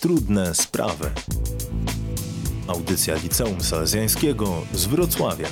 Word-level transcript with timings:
Trudne 0.00 0.54
sprawy. 0.54 1.10
Audycja 2.68 3.14
Liceum 3.14 3.60
Salezjańskiego 3.60 4.62
z 4.72 4.86
Wrocławia. 4.86 5.48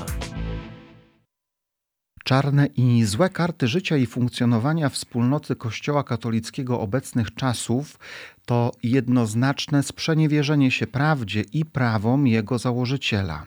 Czarne 2.25 2.67
i 2.67 3.05
złe 3.05 3.29
karty 3.29 3.69
życia 3.69 3.97
i 3.97 4.07
funkcjonowania 4.07 4.89
wspólnoty 4.89 5.57
Kościoła 5.57 6.05
katolickiego 6.05 6.81
obecnych 6.81 7.35
czasów 7.35 7.99
to 8.47 8.73
jednoznaczne 8.83 9.83
sprzeniewierzenie 9.83 10.71
się 10.71 10.87
prawdzie 10.87 11.45
i 11.53 11.65
prawom 11.65 12.27
jego 12.27 12.59
założyciela. 12.59 13.45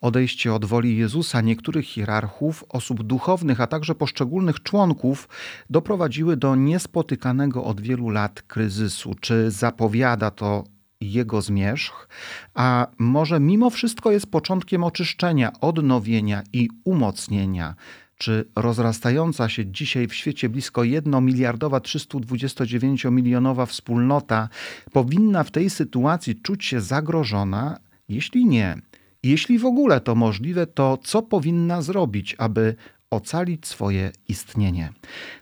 Odejście 0.00 0.54
od 0.54 0.64
woli 0.64 0.96
Jezusa 0.96 1.40
niektórych 1.40 1.86
hierarchów, 1.86 2.64
osób 2.68 3.02
duchownych, 3.02 3.60
a 3.60 3.66
także 3.66 3.94
poszczególnych 3.94 4.62
członków 4.62 5.28
doprowadziły 5.70 6.36
do 6.36 6.56
niespotykanego 6.56 7.64
od 7.64 7.80
wielu 7.80 8.10
lat 8.10 8.42
kryzysu. 8.42 9.14
Czy 9.20 9.50
zapowiada 9.50 10.30
to 10.30 10.64
jego 11.00 11.42
zmierzch, 11.42 12.08
a 12.54 12.86
może 12.98 13.40
mimo 13.40 13.70
wszystko 13.70 14.10
jest 14.10 14.30
początkiem 14.30 14.84
oczyszczenia, 14.84 15.52
odnowienia 15.60 16.42
i 16.52 16.68
umocnienia 16.84 17.74
czy 18.18 18.48
rozrastająca 18.56 19.48
się 19.48 19.66
dzisiaj 19.66 20.08
w 20.08 20.14
świecie 20.14 20.48
blisko 20.48 20.84
1 20.84 21.24
miliardowa 21.24 21.80
329 21.80 23.04
milionowa 23.04 23.66
wspólnota 23.66 24.48
powinna 24.92 25.44
w 25.44 25.50
tej 25.50 25.70
sytuacji 25.70 26.36
czuć 26.36 26.64
się 26.64 26.80
zagrożona? 26.80 27.78
Jeśli 28.08 28.46
nie, 28.46 28.76
jeśli 29.22 29.58
w 29.58 29.64
ogóle 29.64 30.00
to 30.00 30.14
możliwe, 30.14 30.66
to 30.66 30.98
co 31.04 31.22
powinna 31.22 31.82
zrobić, 31.82 32.36
aby 32.38 32.76
ocalić 33.10 33.66
swoje 33.66 34.12
istnienie. 34.28 34.92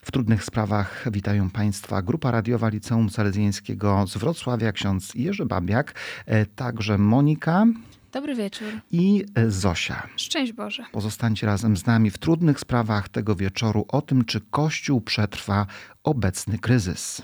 W 0.03 0.13
trudnych 0.13 0.45
sprawach 0.45 1.09
witają 1.13 1.51
Państwa 1.51 2.03
Grupa 2.03 2.31
Radiowa 2.31 2.69
Liceum 2.69 3.11
Salezjańskiego 3.11 4.05
z 4.07 4.17
Wrocławia, 4.17 4.73
ksiądz 4.73 5.15
Jerzy 5.15 5.47
Babiak, 5.47 5.95
e, 6.27 6.47
także 6.47 6.99
Monika. 6.99 7.67
Dobry 8.13 8.35
wieczór. 8.35 8.69
I 8.91 9.25
e, 9.35 9.51
Zosia. 9.51 10.09
Szczęść 10.17 10.53
Boże. 10.53 10.85
Pozostańcie 10.93 11.47
razem 11.47 11.77
z 11.77 11.87
nami 11.87 12.11
w 12.11 12.19
trudnych 12.19 12.61
sprawach 12.61 13.09
tego 13.09 13.37
wieczoru 13.37 13.85
o 13.89 14.03
tym, 14.03 14.25
czy 14.25 14.41
Kościół 14.41 15.01
przetrwa 15.01 15.67
obecny 16.05 16.59
kryzys. 16.59 17.23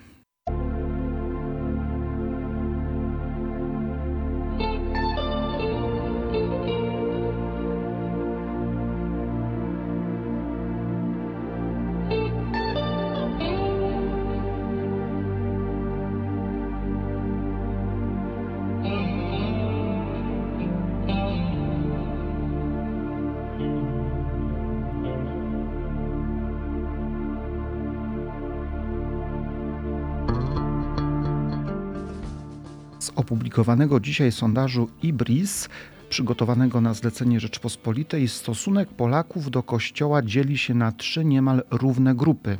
Opublikowanego 33.32 34.00
dzisiaj 34.00 34.32
sondażu 34.32 34.88
IBRIS, 35.02 35.68
przygotowanego 36.08 36.80
na 36.80 36.94
zlecenie 36.94 37.40
Rzeczpospolitej, 37.40 38.28
stosunek 38.28 38.88
Polaków 38.88 39.50
do 39.50 39.62
Kościoła 39.62 40.22
dzieli 40.22 40.58
się 40.58 40.74
na 40.74 40.92
trzy 40.92 41.24
niemal 41.24 41.62
równe 41.70 42.14
grupy. 42.14 42.56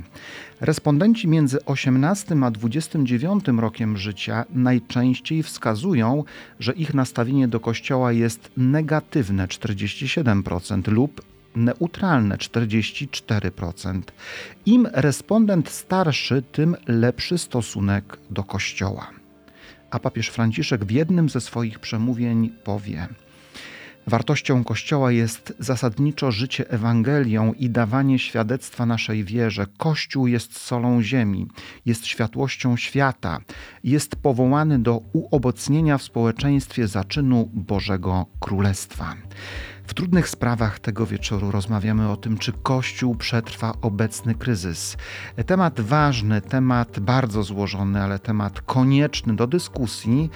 Respondenci 0.61 1.29
między 1.29 1.65
18 1.65 2.37
a 2.43 2.51
29 2.51 3.45
rokiem 3.59 3.97
życia 3.97 4.45
najczęściej 4.55 5.43
wskazują, 5.43 6.25
że 6.61 6.73
ich 6.73 6.95
nastawienie 6.95 7.49
do 7.49 7.61
Kościoła 7.61 8.13
jest 8.13 8.51
negatywne 8.57 9.47
47% 9.47 10.89
lub 10.89 11.23
neutralne 11.57 12.37
44%. 12.37 14.01
Im 14.67 14.89
respondent 14.93 15.69
starszy, 15.69 16.43
tym 16.53 16.77
lepszy 16.87 17.39
stosunek 17.39 18.19
do 18.31 18.45
Kościoła 18.45 19.22
a 19.93 19.99
papież 19.99 20.29
Franciszek 20.29 20.85
w 20.85 20.91
jednym 20.91 21.29
ze 21.29 21.41
swoich 21.41 21.79
przemówień 21.79 22.51
powie: 22.65 23.09
Wartością 24.07 24.65
Kościoła 24.65 25.13
jest 25.13 25.55
zasadniczo 25.59 26.31
życie 26.31 26.71
Ewangelią 26.71 27.53
i 27.53 27.71
dawanie 27.71 28.19
świadectwa 28.19 28.87
naszej 28.87 29.25
wierze. 29.25 29.67
Kościół 29.77 30.27
jest 30.27 30.59
solą 30.59 31.03
ziemi, 31.03 31.47
jest 31.87 32.07
światłością 32.07 32.77
świata, 32.77 33.41
jest 33.85 34.17
powołany 34.17 34.79
do 34.79 35.01
uobecnienia 35.13 35.99
w 35.99 36.03
społeczeństwie 36.03 36.89
zaczynu 36.89 37.51
Bożego 37.53 38.27
Królestwa. 38.41 39.15
W 39.87 39.95
trudnych 39.95 40.29
sprawach 40.29 40.79
tego 40.79 41.07
wieczoru 41.07 41.51
rozmawiamy 41.51 42.11
o 42.11 42.17
tym, 42.17 42.39
czy 42.39 42.53
Kościół 42.53 43.15
przetrwa 43.15 43.75
obecny 43.83 44.35
kryzys. 44.35 44.97
Temat 45.47 45.81
ważny, 45.81 46.41
temat 46.41 47.01
bardzo 47.01 47.43
złożony, 47.43 48.03
ale 48.03 48.19
temat 48.19 48.61
konieczny 48.61 49.37
do 49.37 49.47
dyskusji, 49.47 50.31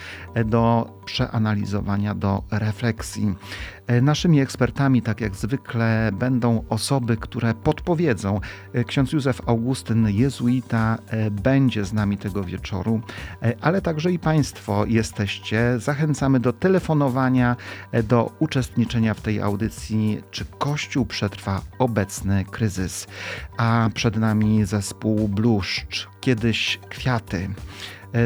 do 0.45 0.91
przeanalizowania, 1.05 2.15
do 2.15 2.43
refleksji. 2.51 3.35
E, 3.87 4.01
naszymi 4.01 4.41
ekspertami, 4.41 5.03
tak 5.03 5.21
jak 5.21 5.35
zwykle, 5.35 6.11
będą 6.13 6.65
osoby, 6.69 7.17
które 7.17 7.55
podpowiedzą. 7.55 8.41
E, 8.73 8.85
ksiądz 8.85 9.13
Józef 9.13 9.49
Augustyn, 9.49 10.09
jezuita, 10.09 10.99
e, 11.07 11.31
będzie 11.31 11.85
z 11.85 11.93
nami 11.93 12.19
tego 12.19 12.45
wieczoru, 12.45 13.01
ale 13.61 13.83
także 13.83 14.13
i 14.13 14.19
Państwo 14.19 14.85
jesteście. 14.87 15.79
Zachęcamy 15.79 16.41
do 16.41 16.53
telefonowania, 16.53 17.57
do 18.05 18.33
uczestniczenia 18.39 19.15
w 19.15 19.21
tej 19.21 19.41
audycji, 19.41 20.23
czy 20.31 20.45
Kościół 20.45 21.07
przetrwa 21.07 21.61
obecny 21.79 22.45
kryzys. 22.45 23.07
A 23.57 23.91
przed 23.95 24.17
nami 24.17 24.65
zespół 24.65 25.29
Bluszcz, 25.29 26.09
kiedyś 26.21 26.81
kwiaty. 26.89 27.49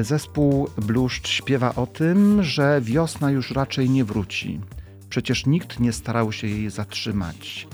Zespół 0.03 0.69
Bluszcz 0.77 1.29
śpiewa 1.29 1.75
o 1.75 1.87
tym, 1.87 2.43
że 2.43 2.81
wiosna 2.83 3.31
już 3.31 3.51
raczej 3.51 3.91
nie 3.91 4.05
wróci. 4.05 4.61
Przecież 5.11 5.47
nikt 5.47 5.81
nie 5.81 5.93
starał 5.93 6.33
się 6.33 6.47
jej 6.47 6.71
zatrzymać. 6.71 7.69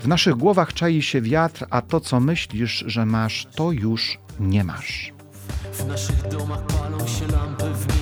W 0.00 0.08
naszych 0.08 0.34
głowach 0.34 0.72
czai 0.72 1.02
się 1.02 1.20
wiatr, 1.20 1.66
a 1.70 1.82
to, 1.82 2.00
co 2.00 2.20
myślisz, 2.20 2.84
że 2.86 3.06
masz, 3.06 3.46
to 3.54 3.72
już 3.72 4.18
nie 4.40 4.64
masz. 4.64 5.12
W 5.72 5.86
naszych 5.86 6.28
domach 6.28 6.66
palą 6.66 6.98
się 7.06 7.26
lampy 7.26 7.64
w 7.64 7.97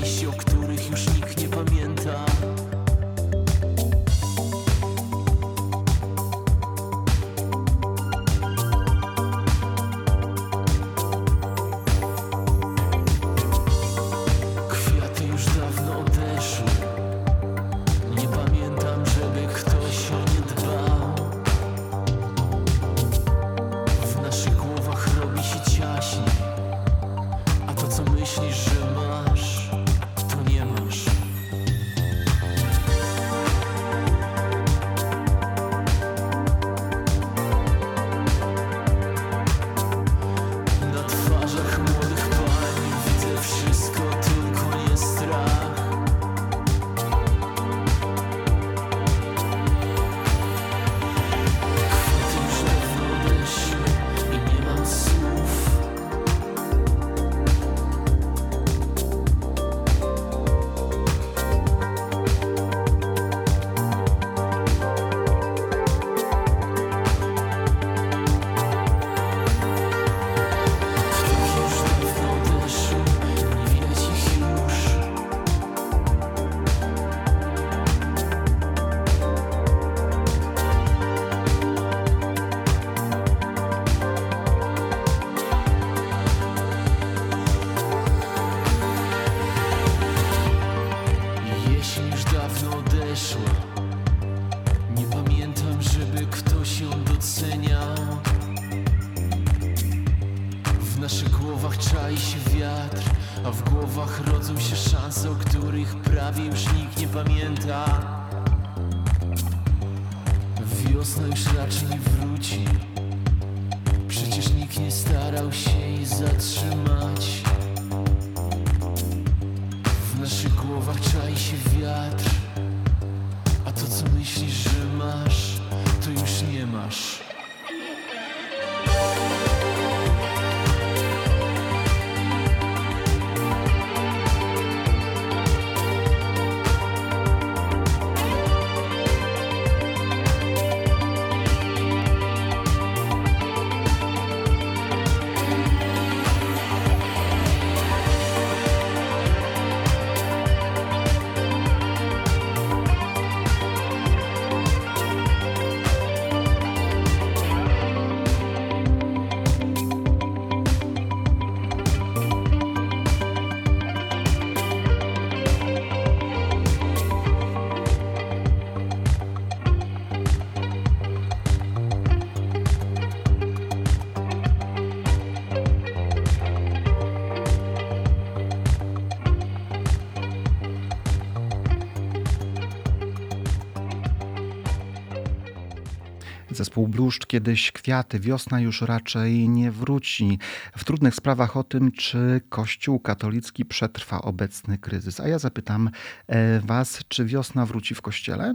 Zespół 186.76 186.88
Bluszcz 186.88 187.26
kiedyś 187.26 187.72
kwiaty, 187.72 188.20
wiosna 188.20 188.60
już 188.60 188.82
raczej 188.82 189.48
nie 189.48 189.70
wróci. 189.70 190.38
W 190.76 190.84
trudnych 190.84 191.14
sprawach 191.14 191.56
o 191.56 191.64
tym, 191.64 191.92
czy 191.92 192.40
Kościół 192.48 193.00
katolicki 193.00 193.64
przetrwa 193.64 194.22
obecny 194.22 194.78
kryzys. 194.78 195.20
A 195.20 195.28
ja 195.28 195.38
zapytam 195.38 195.90
e, 196.28 196.60
Was, 196.60 197.00
czy 197.08 197.24
wiosna 197.24 197.66
wróci 197.66 197.94
w 197.94 198.02
Kościele? 198.02 198.52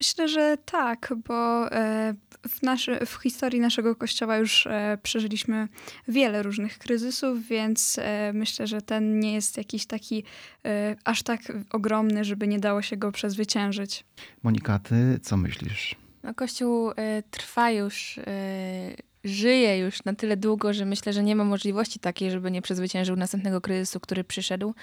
Myślę, 0.00 0.28
że 0.28 0.56
tak, 0.64 1.14
bo 1.28 1.72
e, 1.72 2.14
w, 2.48 2.62
naszy, 2.62 3.06
w 3.06 3.14
historii 3.14 3.60
naszego 3.60 3.96
kościoła 3.96 4.36
już 4.36 4.66
e, 4.66 4.98
przeżyliśmy 5.02 5.68
wiele 6.08 6.42
różnych 6.42 6.78
kryzysów, 6.78 7.46
więc 7.46 8.00
myślę, 8.34 8.66
że 8.66 8.82
ten 8.82 9.20
nie 9.20 9.34
jest 9.34 9.56
jakiś 9.56 9.86
taki 9.86 10.24
aż 11.04 11.22
tak 11.22 11.40
ogromny, 11.70 12.24
żeby 12.24 12.48
nie 12.48 12.58
dało 12.58 12.82
się 12.82 12.96
go 12.96 13.12
przezwyciężyć. 13.12 14.04
Monika, 14.42 14.78
ty 14.78 15.20
co 15.22 15.36
myślisz? 15.36 15.99
No, 16.22 16.34
Kościół 16.34 16.90
y, 16.90 16.94
trwa 17.30 17.70
już, 17.70 18.18
y, 18.18 18.22
żyje 19.24 19.78
już 19.78 20.04
na 20.04 20.14
tyle 20.14 20.36
długo, 20.36 20.72
że 20.72 20.84
myślę, 20.84 21.12
że 21.12 21.22
nie 21.22 21.36
ma 21.36 21.44
możliwości 21.44 21.98
takiej, 21.98 22.30
żeby 22.30 22.50
nie 22.50 22.62
przezwyciężył 22.62 23.16
następnego 23.16 23.60
kryzysu, 23.60 24.00
który 24.00 24.24
przyszedł. 24.24 24.74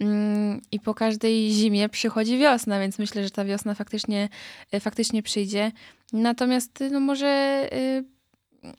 Mm, 0.00 0.60
I 0.72 0.80
po 0.80 0.94
każdej 0.94 1.50
zimie 1.50 1.88
przychodzi 1.88 2.38
wiosna, 2.38 2.80
więc 2.80 2.98
myślę, 2.98 3.24
że 3.24 3.30
ta 3.30 3.44
wiosna 3.44 3.74
faktycznie, 3.74 4.28
y, 4.74 4.80
faktycznie 4.80 5.22
przyjdzie. 5.22 5.72
Natomiast 6.12 6.84
no 6.90 7.00
może 7.00 7.62
y, 7.72 8.04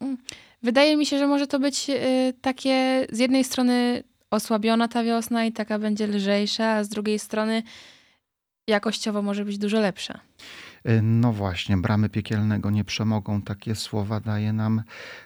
mm, 0.02 0.18
wydaje 0.64 0.98
mi 0.98 1.06
się, 1.06 1.20
że 1.20 1.28
może 1.28 1.48
to 1.48 1.60
być 1.60 1.90
y, 1.90 2.34
takie 2.42 3.08
z 3.12 3.20
jednej 3.20 3.44
strony 3.44 4.04
osłabiona 4.32 4.88
ta 4.88 5.04
wiosna 5.04 5.46
i 5.46 5.52
taka 5.52 5.80
będzie 5.80 6.08
lżejsza, 6.08 6.70
a 6.70 6.84
z 6.84 6.90
drugiej 6.90 7.20
strony 7.20 7.64
jakościowo 8.68 9.22
może 9.22 9.46
być 9.46 9.58
dużo 9.58 9.80
lepsza. 9.80 10.20
E, 10.83 11.01
no 11.01 11.33
właśnie, 11.33 11.77
bramy 11.77 12.09
piekielnego 12.09 12.69
nie 12.69 12.83
przemogą. 12.83 13.41
Takie 13.41 13.75
słowa 13.75 14.19
daje 14.19 14.53
nam 14.53 14.83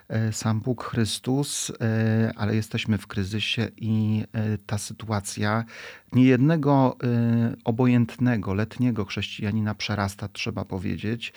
e, 0.07 0.33
sam 0.33 0.59
Bóg 0.59 0.83
Chrystus, 0.83 1.69
e, 1.69 2.31
ale 2.35 2.55
jesteśmy 2.55 2.97
w 2.97 3.07
kryzysie 3.07 3.67
i 3.77 4.23
ta 4.65 4.77
sytuacja 4.77 5.65
niejednego 6.13 6.97
obojętnego, 7.65 8.53
letniego 8.53 9.05
chrześcijanina 9.05 9.75
przerasta, 9.75 10.27
trzeba 10.27 10.65
powiedzieć, 10.65 11.33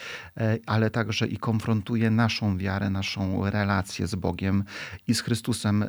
ale 0.66 0.90
także 0.90 1.26
i 1.26 1.36
konfrontuje 1.36 2.10
naszą 2.10 2.58
wiarę, 2.58 2.90
naszą 2.90 3.50
relację 3.50 4.06
z 4.06 4.14
Bogiem 4.14 4.64
i 5.08 5.14
z 5.14 5.20
Chrystusem. 5.20 5.84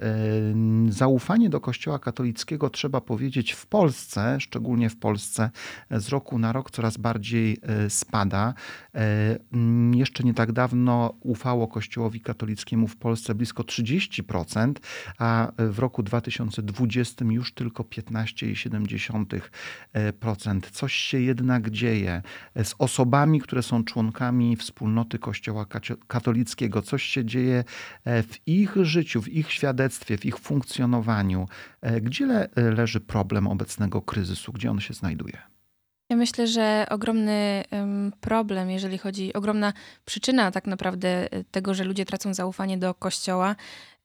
Zaufanie 0.90 1.50
do 1.50 1.62
Kościoła 1.62 2.00
katolickiego, 2.00 2.70
trzeba 2.70 3.02
powiedzieć, 3.02 3.52
w 3.52 3.66
Polsce, 3.66 4.38
szczególnie 4.40 4.90
w 4.90 4.98
Polsce, 4.98 5.50
z 5.92 6.10
roku 6.10 6.40
na 6.40 6.52
rok 6.52 6.72
coraz 6.72 6.98
bardziej 6.98 7.58
spada 7.90 8.15
E, 8.16 8.54
mm, 9.54 9.96
jeszcze 9.96 10.24
nie 10.24 10.34
tak 10.34 10.52
dawno 10.52 11.14
ufało 11.20 11.68
Kościołowi 11.68 12.22
katolickiemu 12.22 12.88
w 12.88 12.98
Polsce 12.98 13.36
blisko 13.36 13.64
30%, 13.64 14.74
a 15.18 15.52
w 15.58 15.80
roku 15.80 16.04
2020 16.04 17.26
już 17.26 17.54
tylko 17.54 17.84
15,7%. 17.84 20.72
Coś 20.72 20.94
się 20.94 21.20
jednak 21.20 21.70
dzieje 21.70 22.22
z 22.64 22.76
osobami, 22.78 23.42
które 23.42 23.64
są 23.64 23.84
członkami 23.84 24.56
wspólnoty 24.56 25.20
Kościoła 25.20 25.66
katolickiego. 26.08 26.82
Coś 26.82 27.04
się 27.04 27.26
dzieje 27.26 27.64
e, 28.04 28.24
w 28.24 28.48
ich 28.48 28.76
życiu, 28.82 29.22
w 29.22 29.30
ich 29.30 29.52
świadectwie, 29.52 30.18
w 30.18 30.26
ich 30.26 30.38
funkcjonowaniu. 30.38 31.48
E, 31.82 32.02
gdzie 32.02 32.48
leży 32.56 33.00
problem 33.00 33.48
obecnego 33.48 34.02
kryzysu? 34.02 34.54
Gdzie 34.54 34.72
on 34.72 34.80
się 34.80 34.94
znajduje? 34.94 35.55
Ja 36.10 36.16
myślę, 36.16 36.48
że 36.48 36.86
ogromny 36.90 37.64
problem, 38.22 38.70
jeżeli 38.70 38.98
chodzi, 38.98 39.34
ogromna 39.34 39.74
przyczyna 40.06 40.52
tak 40.52 40.68
naprawdę 40.68 41.34
e, 41.34 41.44
tego, 41.44 41.74
że 41.74 41.84
ludzie 41.84 42.06
tracą 42.06 42.34
zaufanie 42.34 42.78
do 42.78 42.94
kościoła, 42.94 43.56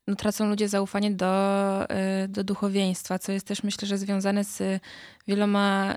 no, 0.07 0.15
tracą 0.15 0.49
ludzie 0.49 0.69
zaufanie 0.69 1.11
do, 1.11 1.89
e, 1.89 2.27
do 2.27 2.43
duchowieństwa, 2.43 3.19
co 3.19 3.31
jest 3.31 3.47
też 3.47 3.63
myślę, 3.63 3.87
że 3.87 3.97
związane 3.97 4.43
z 4.43 4.81
wieloma 5.27 5.95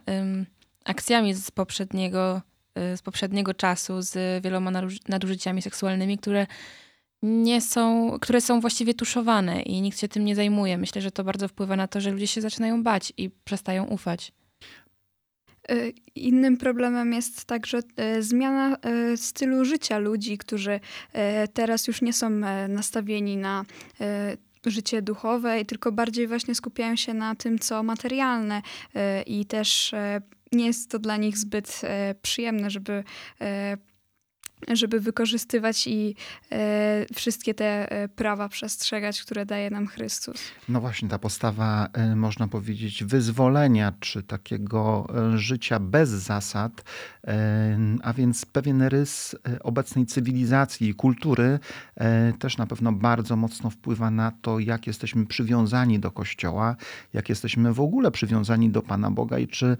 akcjami 0.84 1.34
z 1.34 1.50
poprzedniego, 1.50 2.42
e, 2.74 2.96
z 2.96 3.02
poprzedniego 3.02 3.54
czasu, 3.54 4.02
z 4.02 4.44
wieloma 4.44 4.70
nadużyciami 5.08 5.62
seksualnymi, 5.62 6.18
które 6.18 6.46
nie 7.22 7.60
są, 7.60 8.10
które 8.20 8.40
są 8.40 8.60
właściwie 8.60 8.94
tuszowane 8.94 9.62
i 9.62 9.80
nikt 9.80 10.00
się 10.00 10.08
tym 10.08 10.24
nie 10.24 10.36
zajmuje. 10.36 10.78
Myślę, 10.78 11.02
że 11.02 11.10
to 11.10 11.24
bardzo 11.24 11.48
wpływa 11.48 11.76
na 11.76 11.88
to, 11.88 12.00
że 12.00 12.10
ludzie 12.10 12.26
się 12.26 12.40
zaczynają 12.40 12.82
bać 12.82 13.12
i 13.16 13.30
przestają 13.30 13.84
ufać. 13.84 14.32
Y, 15.70 15.94
innym 16.14 16.56
problemem 16.56 17.12
jest 17.12 17.44
także 17.44 17.78
y, 18.18 18.22
zmiana 18.22 18.76
y, 19.12 19.16
stylu 19.16 19.64
życia 19.64 19.98
ludzi, 19.98 20.38
którzy 20.38 20.80
teraz 21.54 21.86
już 21.86 22.02
nie 22.02 22.12
są 22.12 22.30
nastawieni 22.68 23.36
na 23.36 23.64
życie 24.66 25.02
duchowe, 25.02 25.64
tylko 25.64 25.92
bardziej 25.92 26.26
właśnie 26.26 26.54
skupiają 26.54 26.96
się 26.96 27.14
na 27.14 27.34
tym, 27.34 27.58
co 27.58 27.82
materialne 27.82 28.62
i 29.26 29.46
też 29.46 29.94
nie 30.52 30.66
jest 30.66 30.90
to 30.90 30.98
dla 30.98 31.16
nich 31.16 31.38
zbyt 31.38 31.80
przyjemne, 32.22 32.70
żeby 32.70 33.04
żeby 34.72 35.00
wykorzystywać 35.00 35.86
i 35.86 36.16
e, 36.52 37.06
wszystkie 37.14 37.54
te 37.54 37.92
e, 37.92 38.08
prawa 38.08 38.48
przestrzegać, 38.48 39.22
które 39.22 39.46
daje 39.46 39.70
nam 39.70 39.86
Chrystus. 39.86 40.42
No 40.68 40.80
właśnie, 40.80 41.08
ta 41.08 41.18
postawa, 41.18 41.88
e, 41.92 42.16
można 42.16 42.48
powiedzieć, 42.48 43.04
wyzwolenia, 43.04 43.92
czy 44.00 44.22
takiego 44.22 45.06
e, 45.34 45.38
życia 45.38 45.78
bez 45.80 46.10
zasad, 46.10 46.84
e, 47.26 47.78
a 48.02 48.12
więc 48.12 48.44
pewien 48.46 48.82
rys 48.82 49.34
e, 49.34 49.62
obecnej 49.62 50.06
cywilizacji 50.06 50.88
i 50.88 50.94
kultury 50.94 51.58
też 52.38 52.58
na 52.58 52.66
pewno 52.66 52.92
bardzo 52.92 53.36
mocno 53.36 53.70
wpływa 53.70 54.10
na 54.10 54.32
to, 54.42 54.58
jak 54.58 54.86
jesteśmy 54.86 55.26
przywiązani 55.26 55.98
do 56.00 56.10
Kościoła, 56.10 56.76
jak 57.12 57.28
jesteśmy 57.28 57.72
w 57.72 57.80
ogóle 57.80 58.10
przywiązani 58.10 58.70
do 58.70 58.82
Pana 58.82 59.10
Boga 59.10 59.38
i 59.38 59.48
czy 59.48 59.76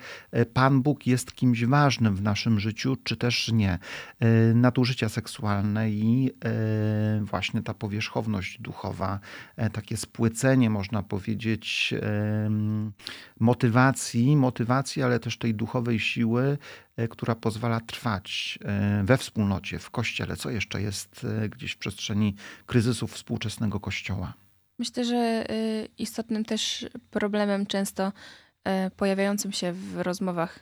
Pan 0.55 0.83
Bóg 0.83 1.07
jest 1.07 1.33
kimś 1.33 1.65
ważnym 1.65 2.17
w 2.17 2.23
naszym 2.23 2.61
życiu, 2.61 2.97
czy 3.05 3.17
też 3.17 3.53
nie. 3.53 3.79
Na 4.55 4.71
nadużycia 4.75 5.09
seksualne 5.09 5.91
i 5.91 6.31
e, 6.45 7.25
właśnie 7.25 7.63
ta 7.63 7.75
powierzchowność 7.75 8.61
duchowa, 8.61 9.21
e, 9.57 9.71
takie 9.71 9.97
spłycenie, 9.97 10.71
można 10.71 11.03
powiedzieć, 11.03 11.95
motywacji, 13.41 14.37
motywacji, 14.37 15.03
ale 15.03 15.21
też 15.21 15.39
tej 15.39 15.55
duchowej 15.55 16.01
siły, 16.01 16.59
e, 16.97 17.09
która 17.09 17.35
pozwala 17.35 17.81
trwać 17.81 18.59
we 19.05 19.19
wspólnocie, 19.19 19.79
w 19.79 19.91
kościele, 19.91 20.37
co 20.37 20.51
jeszcze 20.51 20.83
jest 20.83 21.27
gdzieś 21.51 21.73
w 21.73 21.79
przestrzeni 21.79 22.35
kryzysów 22.67 23.13
współczesnego 23.13 23.81
kościoła. 23.81 24.35
Myślę, 24.79 25.05
że 25.05 25.47
istotnym 25.99 26.45
też 26.45 26.87
problemem 27.11 27.67
często 27.67 28.13
pojawiającym 28.97 29.53
się 29.53 29.73
w 29.73 30.01
rozmowach 30.01 30.59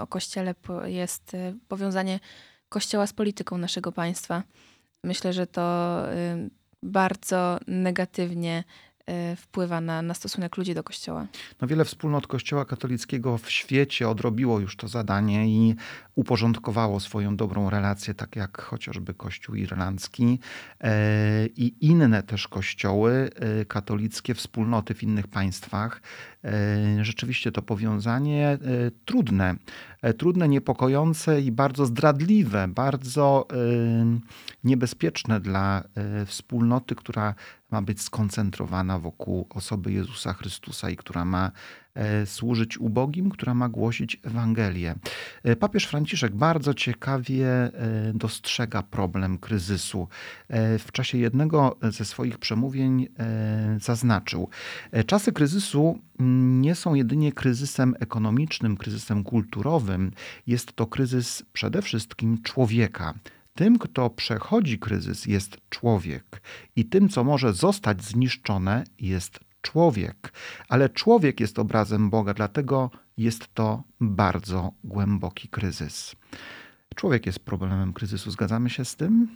o 0.00 0.06
Kościele 0.06 0.54
jest 0.84 1.36
powiązanie 1.68 2.20
Kościoła 2.76 3.06
z 3.06 3.12
polityką 3.12 3.58
naszego 3.58 3.92
państwa. 3.92 4.42
Myślę, 5.04 5.32
że 5.32 5.46
to 5.46 6.02
bardzo 6.82 7.58
negatywnie 7.66 8.64
Y, 9.32 9.36
wpływa 9.36 9.80
na, 9.80 10.02
na 10.02 10.14
stosunek 10.14 10.56
ludzi 10.56 10.74
do 10.74 10.82
Kościoła. 10.82 11.26
No 11.60 11.68
wiele 11.68 11.84
wspólnot 11.84 12.26
Kościoła 12.26 12.64
katolickiego 12.64 13.38
w 13.38 13.50
świecie 13.50 14.08
odrobiło 14.08 14.60
już 14.60 14.76
to 14.76 14.88
zadanie 14.88 15.48
i 15.48 15.74
uporządkowało 16.14 17.00
swoją 17.00 17.36
dobrą 17.36 17.70
relację, 17.70 18.14
tak 18.14 18.36
jak 18.36 18.62
chociażby 18.62 19.14
Kościół 19.14 19.54
irlandzki 19.54 20.38
e, 20.80 21.46
i 21.46 21.86
inne 21.86 22.22
też 22.22 22.48
kościoły 22.48 23.30
e, 23.34 23.64
katolickie, 23.64 24.34
wspólnoty 24.34 24.94
w 24.94 25.02
innych 25.02 25.28
państwach. 25.28 26.02
E, 26.46 27.04
rzeczywiście 27.04 27.52
to 27.52 27.62
powiązanie 27.62 28.58
trudne, 29.04 29.54
trudne, 30.18 30.48
niepokojące 30.48 31.40
i 31.40 31.52
bardzo 31.52 31.86
zdradliwe, 31.86 32.68
bardzo 32.68 33.48
niebezpieczne 34.64 35.40
dla 35.40 35.82
wspólnoty, 36.26 36.94
która 36.94 37.34
ma 37.70 37.82
być 37.82 38.02
skoncentrowana 38.02 38.98
wokół 38.98 39.46
osoby 39.50 39.92
Jezusa 39.92 40.32
Chrystusa 40.32 40.90
i 40.90 40.96
która 40.96 41.24
ma 41.24 41.46
e, 41.46 41.50
służyć 42.24 42.78
ubogim, 42.78 43.30
która 43.30 43.54
ma 43.54 43.68
głosić 43.68 44.20
Ewangelię. 44.22 44.94
E, 45.42 45.56
papież 45.56 45.84
Franciszek 45.86 46.34
bardzo 46.34 46.74
ciekawie 46.74 47.46
e, 47.46 47.70
dostrzega 48.14 48.82
problem 48.82 49.38
kryzysu. 49.38 50.08
W 50.78 50.92
czasie 50.92 51.18
jednego 51.18 51.76
ze 51.82 52.04
swoich 52.04 52.38
przemówień 52.38 53.08
zaznaczył: 53.80 54.48
Czasy 55.06 55.32
kryzysu 55.32 55.98
nie 56.60 56.74
są 56.74 56.94
jedynie 56.94 57.32
kryzysem 57.32 57.94
ekonomicznym, 58.00 58.76
kryzysem 58.76 59.24
kulturowym, 59.24 60.12
jest 60.46 60.72
to 60.72 60.86
kryzys 60.86 61.42
przede 61.52 61.82
wszystkim 61.82 62.42
człowieka. 62.42 63.14
Tym, 63.54 63.78
kto 63.78 64.10
przechodzi 64.10 64.78
kryzys, 64.78 65.26
jest 65.26 65.56
człowiek, 65.70 66.42
i 66.76 66.84
tym, 66.84 67.08
co 67.08 67.24
może 67.24 67.52
zostać 67.52 68.04
zniszczone, 68.04 68.84
jest 69.00 69.40
człowiek. 69.66 70.32
Ale 70.68 70.88
człowiek 70.88 71.40
jest 71.40 71.58
obrazem 71.58 72.10
Boga, 72.10 72.34
dlatego 72.34 72.90
jest 73.16 73.54
to 73.54 73.82
bardzo 74.00 74.72
głęboki 74.84 75.48
kryzys. 75.48 76.16
Człowiek 76.94 77.26
jest 77.26 77.38
problemem 77.38 77.92
kryzysu, 77.92 78.30
zgadzamy 78.30 78.70
się 78.70 78.84
z 78.84 78.96
tym? 78.96 79.28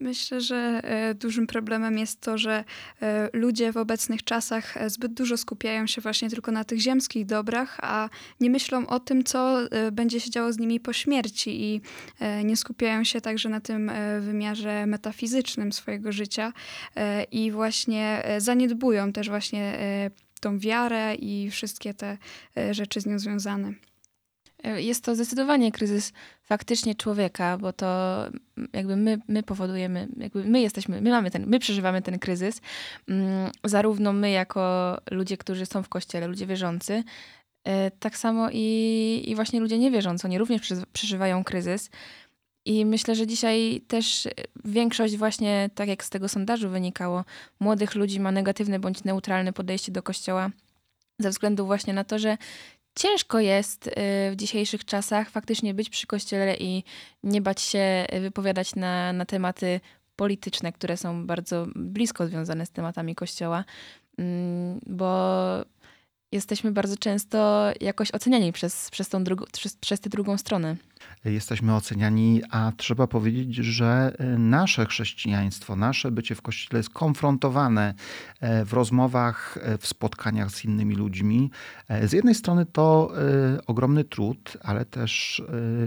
Myślę, 0.00 0.40
że 0.40 0.80
e, 0.84 1.14
dużym 1.14 1.46
problemem 1.46 1.98
jest 1.98 2.20
to, 2.20 2.38
że 2.38 2.64
e, 3.02 3.28
ludzie 3.32 3.72
w 3.72 3.76
obecnych 3.76 4.24
czasach 4.24 4.76
e, 4.76 4.90
zbyt 4.90 5.14
dużo 5.14 5.36
skupiają 5.36 5.86
się 5.86 6.00
właśnie 6.00 6.30
tylko 6.30 6.52
na 6.52 6.64
tych 6.64 6.80
ziemskich 6.80 7.26
dobrach, 7.26 7.78
a 7.82 8.08
nie 8.40 8.50
myślą 8.50 8.86
o 8.86 9.00
tym, 9.00 9.24
co 9.24 9.58
będzie 9.92 10.20
się 10.20 10.30
działo 10.30 10.52
z 10.52 10.58
nimi 10.58 10.80
po 10.80 10.92
śmierci 10.92 11.62
i 11.62 11.80
nie 12.44 12.56
skupiają 12.56 13.04
się 13.04 13.20
także 13.20 13.48
na 13.48 13.60
tym 13.60 13.92
wymiarze 14.20 14.86
metafizycznym 14.86 15.72
swojego 15.72 16.12
życia 16.12 16.52
i 17.32 17.50
właśnie 17.50 18.22
zaniedbują 18.38 19.12
też 19.12 19.28
właśnie 19.28 19.78
tą 20.40 20.58
wiarę 20.58 21.14
i 21.14 21.50
wszystkie 21.50 21.94
te 21.94 22.18
rzeczy 22.70 23.00
z 23.00 23.06
nią 23.06 23.18
związane. 23.18 23.89
E, 24.64 24.82
jest 24.82 25.04
to 25.04 25.14
zdecydowanie 25.14 25.72
kryzys 25.72 26.12
faktycznie 26.42 26.94
człowieka, 26.94 27.58
bo 27.58 27.72
to 27.72 27.86
jakby 28.72 28.96
my, 28.96 29.18
my 29.28 29.42
powodujemy, 29.42 30.08
jakby 30.16 30.44
my 30.44 30.60
jesteśmy, 30.60 31.00
my 31.00 31.10
mamy 31.10 31.30
ten, 31.30 31.46
my 31.46 31.58
przeżywamy 31.58 32.02
ten 32.02 32.18
kryzys, 32.18 32.60
mm, 33.08 33.50
zarówno 33.64 34.12
my 34.12 34.30
jako 34.30 34.96
ludzie, 35.10 35.36
którzy 35.36 35.66
są 35.66 35.82
w 35.82 35.88
kościele, 35.88 36.26
ludzie 36.26 36.46
wierzący, 36.46 37.04
e, 37.64 37.90
tak 37.90 38.16
samo 38.16 38.48
i, 38.52 39.24
i 39.26 39.34
właśnie 39.34 39.60
ludzie 39.60 39.78
niewierzący, 39.78 40.26
oni 40.26 40.38
również 40.38 40.60
przeżywają 40.92 41.44
kryzys. 41.44 41.90
I 42.64 42.84
myślę, 42.84 43.14
że 43.14 43.26
dzisiaj 43.26 43.82
też 43.88 44.28
większość 44.64 45.16
właśnie, 45.16 45.70
tak 45.74 45.88
jak 45.88 46.04
z 46.04 46.10
tego 46.10 46.28
sondażu 46.28 46.68
wynikało, 46.68 47.24
młodych 47.60 47.94
ludzi 47.94 48.20
ma 48.20 48.32
negatywne 48.32 48.78
bądź 48.78 49.04
neutralne 49.04 49.52
podejście 49.52 49.92
do 49.92 50.02
kościoła 50.02 50.50
ze 51.18 51.30
względu 51.30 51.66
właśnie 51.66 51.92
na 51.92 52.04
to, 52.04 52.18
że 52.18 52.36
ciężko 53.00 53.40
jest 53.40 53.86
y, 53.86 53.90
w 54.30 54.36
dzisiejszych 54.36 54.84
czasach 54.84 55.30
faktycznie 55.30 55.74
być 55.74 55.90
przy 55.90 56.06
kościele 56.06 56.56
i 56.56 56.84
nie 57.22 57.40
bać 57.40 57.60
się 57.60 58.06
wypowiadać 58.20 58.74
na, 58.74 59.12
na 59.12 59.24
tematy 59.26 59.80
polityczne, 60.16 60.72
które 60.72 60.96
są 60.96 61.26
bardzo 61.26 61.66
blisko 61.76 62.26
związane 62.26 62.66
z 62.66 62.70
tematami 62.70 63.14
kościoła, 63.14 63.64
mm, 64.18 64.80
bo 64.86 65.10
jesteśmy 66.32 66.72
bardzo 66.72 66.96
często 66.96 67.70
jakoś 67.80 68.10
oceniani 68.10 68.52
przez, 68.52 68.90
przez, 68.90 69.08
tą 69.08 69.24
drugą, 69.24 69.44
przez, 69.52 69.76
przez 69.76 70.00
tę 70.00 70.10
drugą 70.10 70.38
stronę. 70.38 70.76
Jesteśmy 71.24 71.74
oceniani, 71.74 72.42
a 72.50 72.72
trzeba 72.76 73.06
powiedzieć, 73.06 73.54
że 73.54 74.12
e, 74.18 74.24
nasze 74.38 74.86
chrześcijaństwo, 74.86 75.76
nasze 75.76 76.10
bycie 76.10 76.34
w 76.34 76.42
kościele 76.42 76.78
jest 76.78 76.90
konfrontowane 76.90 77.94
e, 78.40 78.64
w 78.64 78.72
rozmowach, 78.72 79.58
e, 79.62 79.78
w 79.78 79.86
spotkaniach 79.86 80.50
z 80.50 80.64
innymi 80.64 80.94
ludźmi. 80.94 81.50
Z 82.04 82.12
jednej 82.12 82.34
strony 82.34 82.66
to 82.66 83.12
ogromny 83.66 84.04
trud, 84.04 84.56
ale 84.62 84.84
też 84.84 85.42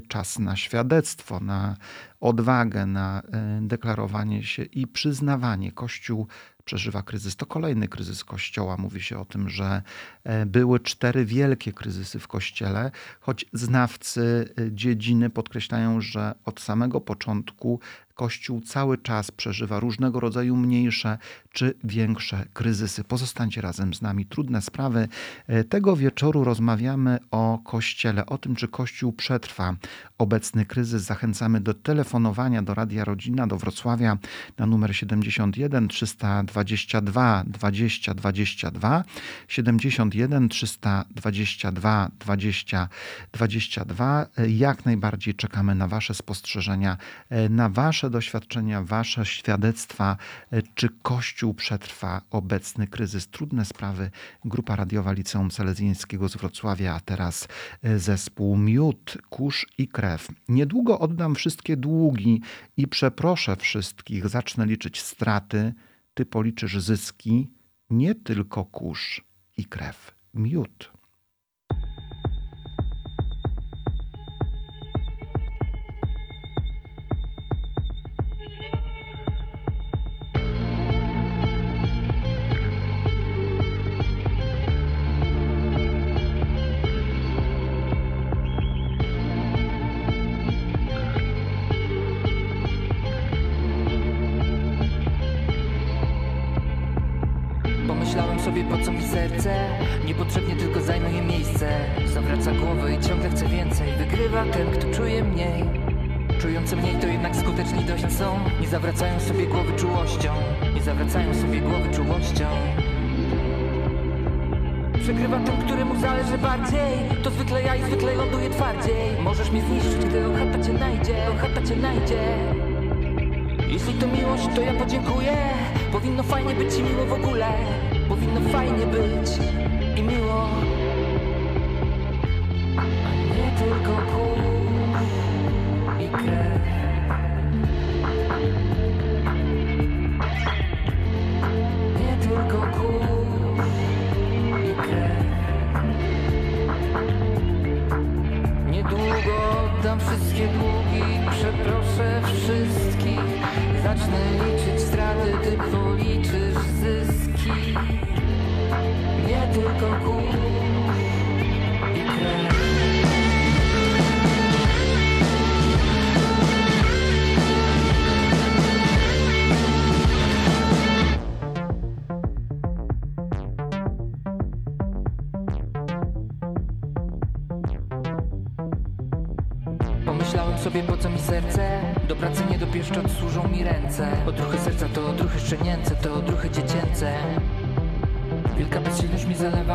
czas 0.07 0.39
na 0.39 0.55
świadectwo, 0.55 1.39
na 1.39 1.77
odwagę, 2.19 2.85
na 2.85 3.21
deklarowanie 3.61 4.43
się 4.43 4.63
i 4.63 4.87
przyznawanie. 4.87 5.71
Kościół 5.71 6.27
przeżywa 6.65 7.03
kryzys. 7.03 7.35
To 7.35 7.45
kolejny 7.45 7.87
kryzys 7.87 8.23
Kościoła. 8.23 8.77
Mówi 8.77 9.01
się 9.01 9.19
o 9.19 9.25
tym, 9.25 9.49
że 9.49 9.81
e, 10.23 10.45
były 10.45 10.79
cztery 10.79 11.25
wielkie 11.25 11.73
kryzysy 11.73 12.19
w 12.19 12.27
Kościele, 12.27 12.91
choć 13.19 13.45
znawcy 13.53 14.53
e, 14.59 14.71
dziedziny 14.71 15.29
podkreślają, 15.29 16.01
że 16.01 16.35
od 16.45 16.61
samego 16.61 17.01
początku 17.01 17.79
Kościół 18.15 18.61
cały 18.61 18.97
czas 18.97 19.31
przeżywa 19.31 19.79
różnego 19.79 20.19
rodzaju 20.19 20.55
mniejsze 20.55 21.17
czy 21.51 21.73
większe 21.83 22.45
kryzysy. 22.53 23.03
Pozostańcie 23.03 23.61
razem 23.61 23.93
z 23.93 24.01
nami. 24.01 24.25
Trudne 24.25 24.61
sprawy. 24.61 25.07
E, 25.47 25.63
tego 25.63 25.95
wieczoru 25.95 26.43
rozmawiamy 26.43 27.19
o 27.31 27.59
Kościele, 27.63 28.25
o 28.25 28.37
tym, 28.37 28.55
czy 28.55 28.67
Kościół 28.67 29.13
przetrwa 29.13 29.75
obecny 30.17 30.65
kryzys. 30.65 31.03
Zachęcamy 31.03 31.61
do 31.61 31.73
telefonowania 31.73 32.61
do 32.61 32.73
Radia 32.73 33.05
Rodzina, 33.05 33.47
do 33.47 33.57
Wrocławia 33.57 34.17
na 34.57 34.65
numer 34.65 34.95
71 34.95 35.87
322 35.87 37.43
20 37.47 38.13
22 38.13 39.03
71 39.47 40.49
322 40.49 42.11
20 42.19 42.89
22. 43.31 44.25
Jak 44.47 44.85
najbardziej 44.85 45.35
czekamy 45.35 45.75
na 45.75 45.87
Wasze 45.87 46.13
spostrzeżenia, 46.13 46.97
e, 47.29 47.49
na 47.49 47.69
Wasze 47.69 48.02
Wasze 48.03 48.11
doświadczenia, 48.11 48.83
Wasze 48.83 49.25
świadectwa, 49.25 50.17
e, 50.51 50.61
czy 50.61 50.89
Kościół 51.01 51.53
przetrwa 51.53 52.21
obecny 52.31 52.87
kryzys. 52.87 53.27
Trudne 53.27 53.65
sprawy. 53.65 54.11
Grupa 54.45 54.75
radiowa 54.75 55.11
Liceum 55.11 55.51
Salezjańskiego 55.51 56.29
z 56.29 56.35
Wrocławia, 56.35 56.95
a 56.95 56.99
teraz 56.99 57.47
e, 57.83 57.99
zespół 57.99 58.57
Miód, 58.57 59.17
Kurz 59.29 59.65
i 59.77 59.87
Krew. 59.87 60.27
Niedługo 60.49 60.99
oddam 60.99 61.35
wszystkie 61.35 61.77
długi 61.77 62.41
i 62.77 62.87
przeproszę 62.87 63.55
wszystkich. 63.55 64.29
Zacznę 64.29 64.65
liczyć 64.65 65.01
straty. 65.01 65.73
Ty 66.13 66.25
policzysz 66.25 66.79
zyski, 66.79 67.49
nie 67.89 68.15
tylko 68.15 68.65
kurz 68.65 69.21
i 69.57 69.65
krew. 69.65 70.11
Miód. 70.33 70.92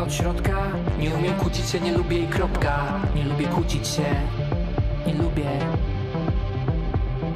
Od 0.09 0.15
środka. 0.15 0.57
Nie 0.99 1.09
umiem 1.09 1.33
kłócić 1.33 1.69
się, 1.69 1.79
nie 1.79 1.91
lubię 1.91 2.19
i 2.19 2.27
kropka. 2.27 2.99
Nie 3.15 3.23
lubię 3.23 3.47
kłócić 3.47 3.87
się 3.87 4.03
Nie 5.07 5.13
lubię. 5.13 5.49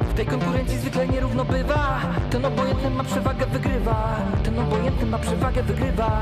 W 0.00 0.14
tej 0.14 0.26
konkurencji 0.26 0.78
zwykle 0.78 1.08
nierówno 1.08 1.44
bywa. 1.44 2.00
Ten 2.30 2.44
obojętny 2.44 2.90
ma 2.90 3.04
przewagę, 3.04 3.46
wygrywa. 3.46 4.16
Ten 4.44 4.58
obojętny 4.58 5.06
ma 5.06 5.18
przewagę, 5.18 5.62
wygrywa. 5.62 6.20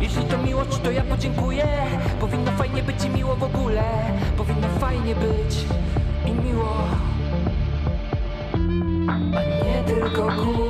Jeśli 0.00 0.24
to 0.24 0.38
miłość, 0.38 0.78
to 0.78 0.90
ja 0.90 1.02
podziękuję. 1.02 1.66
Powinno 2.20 2.50
fajnie 2.52 2.82
być 2.82 3.04
i 3.04 3.10
miło 3.10 3.36
w 3.36 3.42
ogóle. 3.42 3.84
Powinno 4.36 4.68
fajnie 4.80 5.14
być 5.14 5.64
i 6.26 6.32
miło. 6.32 6.76
A 9.36 9.42
nie 9.64 9.82
tylko 9.86 10.22
kurz 10.22 10.67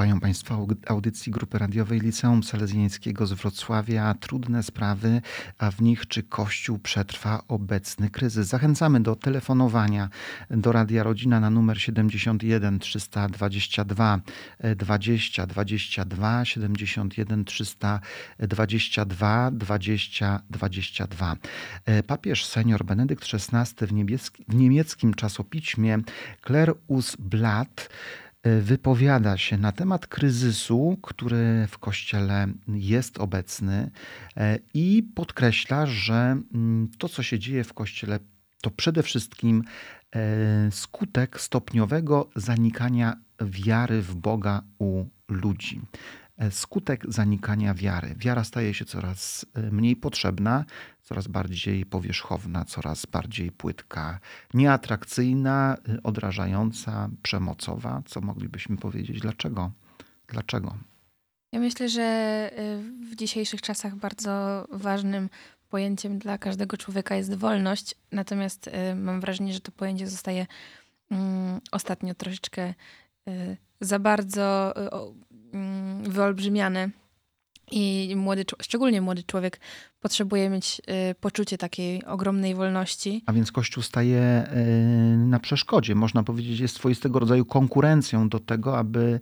Słuchają 0.00 0.20
Państwo 0.20 0.54
aud- 0.54 0.90
audycji 0.90 1.32
grupy 1.32 1.58
radiowej 1.58 2.00
Liceum 2.00 2.42
Salezjańskiego 2.42 3.26
z 3.26 3.32
Wrocławia. 3.32 4.14
Trudne 4.14 4.62
sprawy, 4.62 5.22
a 5.58 5.70
w 5.70 5.82
nich 5.82 6.08
czy 6.08 6.22
Kościół 6.22 6.78
przetrwa 6.78 7.42
obecny 7.48 8.10
kryzys. 8.10 8.46
Zachęcamy 8.46 9.00
do 9.00 9.16
telefonowania 9.16 10.08
do 10.50 10.72
Radia 10.72 11.02
Rodzina 11.02 11.40
na 11.40 11.50
numer 11.50 11.82
71 11.82 12.78
322 12.78 14.20
20 14.76 15.46
22 15.46 16.44
71 16.44 17.44
322 17.44 19.50
20 19.50 20.42
22. 20.50 21.36
E, 21.84 22.02
Papież 22.02 22.46
senior 22.46 22.84
Benedykt 22.84 23.34
XVI 23.34 23.86
w, 23.86 23.92
niebieski, 23.92 24.44
w 24.48 24.54
niemieckim 24.54 25.14
czasopiśmie 25.14 25.98
Kler 26.40 26.74
us 26.88 27.16
Blatt 27.18 27.88
wypowiada 28.44 29.36
się 29.36 29.58
na 29.58 29.72
temat 29.72 30.06
kryzysu, 30.06 30.98
który 31.02 31.66
w 31.68 31.78
kościele 31.78 32.46
jest 32.68 33.18
obecny 33.18 33.90
e, 34.36 34.58
i 34.74 35.02
podkreśla, 35.14 35.86
że 35.86 36.14
mm, 36.54 36.88
to, 36.98 37.08
co 37.08 37.22
się 37.22 37.38
dzieje 37.38 37.64
w 37.64 37.74
kościele, 37.74 38.18
to 38.62 38.70
przede 38.70 39.02
wszystkim 39.02 39.64
e, 40.14 40.70
skutek 40.70 41.40
stopniowego 41.40 42.30
zanikania 42.36 43.16
wiary 43.40 44.02
w 44.02 44.14
Boga 44.14 44.62
u 44.78 45.04
ludzi. 45.28 45.80
E, 46.40 46.50
Skutek 46.50 47.04
zanikania 47.08 47.74
wiary. 47.74 48.14
Wiara 48.16 48.44
staje 48.44 48.74
się 48.74 48.84
coraz 48.84 49.46
e, 49.54 49.60
mniej 49.60 49.96
potrzebna, 49.96 50.64
coraz 51.02 51.28
bardziej 51.28 51.86
powierzchowna, 51.86 52.64
coraz 52.64 53.06
bardziej 53.06 53.52
płytka, 53.52 54.20
nieatrakcyjna, 54.54 55.76
e, 55.88 56.02
odrażająca, 56.02 57.08
przemocowa. 57.22 58.02
Co 58.06 58.20
moglibyśmy 58.20 58.76
powiedzieć? 58.76 59.20
Dlaczego? 59.20 59.70
Dlaczego? 60.28 60.74
Ja 61.52 61.60
myślę, 61.60 61.88
że 61.88 62.50
w 63.10 63.16
dzisiejszych 63.16 63.62
czasach 63.62 63.96
bardzo 63.96 64.66
ważnym 64.72 65.28
pojęciem 65.68 66.18
dla 66.18 66.38
każdego 66.38 66.76
człowieka 66.76 67.16
jest 67.16 67.34
wolność. 67.34 67.94
Natomiast 68.12 68.70
mam 68.96 69.20
wrażenie, 69.20 69.52
że 69.52 69.60
to 69.60 69.72
pojęcie 69.72 70.06
zostaje 70.06 70.46
mm, 71.10 71.60
ostatnio 71.72 72.14
troszeczkę 72.14 72.74
za 73.80 73.98
bardzo 73.98 74.74
y, 76.10 76.14
wyolbrzymiane. 76.14 76.90
I 77.72 78.14
młody, 78.16 78.44
szczególnie 78.62 79.00
młody 79.00 79.22
człowiek 79.22 79.60
potrzebuje 80.00 80.50
mieć 80.50 80.80
y, 81.10 81.14
poczucie 81.14 81.58
takiej 81.58 82.04
ogromnej 82.04 82.54
wolności. 82.54 83.22
A 83.26 83.32
więc 83.32 83.52
Kościół 83.52 83.82
staje 83.82 84.20
e, 84.20 84.46
na 85.16 85.40
przeszkodzie. 85.40 85.94
Można 85.94 86.22
powiedzieć, 86.22 86.60
jest 86.60 86.74
swoistego 86.74 87.18
rodzaju 87.18 87.44
konkurencją 87.44 88.28
do 88.28 88.38
tego, 88.40 88.78
aby 88.78 89.20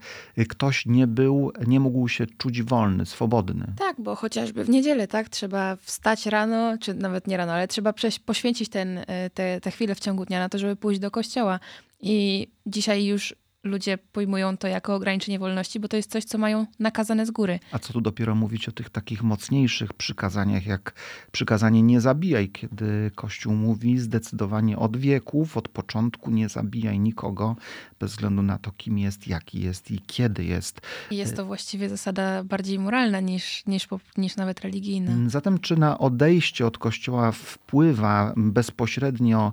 ktoś 0.48 0.87
nie 0.87 1.07
był, 1.07 1.53
nie 1.66 1.81
mógł 1.81 2.09
się 2.09 2.27
czuć 2.27 2.62
wolny, 2.62 3.07
swobodny. 3.07 3.66
Tak, 3.79 3.96
bo 4.01 4.16
chociażby 4.16 4.64
w 4.64 4.68
niedzielę, 4.68 5.09
tak, 5.09 5.29
trzeba 5.29 5.77
wstać 5.77 6.27
rano, 6.27 6.79
czy 6.79 6.94
nawet 6.94 7.27
nie 7.27 7.37
rano, 7.37 7.53
ale 7.53 7.68
trzeba 7.68 7.92
poświęcić 8.27 8.68
ten, 8.68 8.98
y, 8.98 9.05
te, 9.35 9.61
te 9.61 9.70
chwile 9.70 9.94
w 9.94 10.01
ciągu 10.01 10.24
dnia 10.24 10.38
na 10.38 10.48
to, 10.48 10.59
żeby 10.59 10.77
pójść 10.77 11.01
do 11.01 11.11
kościoła. 11.11 11.61
I 12.01 12.48
dzisiaj 12.66 13.05
już 13.05 13.35
ludzie 13.68 13.98
pojmują 13.98 14.57
to 14.57 14.68
jako 14.68 14.94
ograniczenie 14.94 15.38
wolności, 15.38 15.81
bo 15.81 15.88
to 15.88 15.96
jest 15.96 16.11
coś, 16.11 16.24
co 16.24 16.38
mają 16.38 16.66
nakazane 16.78 17.26
z 17.26 17.31
góry. 17.31 17.61
A 17.72 17.78
co 17.78 17.92
tu 17.92 18.00
dopiero 18.00 18.35
mówić 18.35 18.68
o 18.68 18.72
tych 18.72 18.90
takich 18.90 19.22
mocniejszych 19.22 19.92
przykazaniach, 19.92 20.66
jak 20.66 20.94
przykazanie 21.33 21.83
nie 21.83 22.00
zabijaj, 22.00 22.48
kiedy 22.48 23.11
Kościół 23.14 23.54
mówi 23.54 23.98
zdecydowanie 23.98 24.78
od 24.78 24.96
wieków, 24.96 25.57
od 25.57 25.68
początku 25.68 26.31
nie 26.31 26.48
zabijaj 26.48 27.00
nikogo, 27.00 27.57
bez 28.00 28.11
względu 28.11 28.42
na 28.42 28.59
to, 28.59 28.72
kim 28.72 28.98
jest, 28.98 29.26
jaki 29.26 29.61
jest 29.61 29.90
i 29.90 30.00
kiedy 30.07 30.44
jest. 30.44 30.81
Jest 31.11 31.37
to 31.37 31.44
właściwie 31.44 31.88
zasada 31.88 32.44
bardziej 32.44 32.78
moralna 32.78 33.20
niż, 33.20 33.66
niż, 33.66 33.88
niż 34.16 34.37
nawet 34.37 34.61
religijna. 34.61 35.31
Zatem 35.31 35.59
czy 35.59 35.76
na 35.76 35.98
odejście 35.98 36.66
od 36.66 36.78
Kościoła 36.78 37.33
wpływa 37.33 38.33
bezpośrednio 38.37 39.52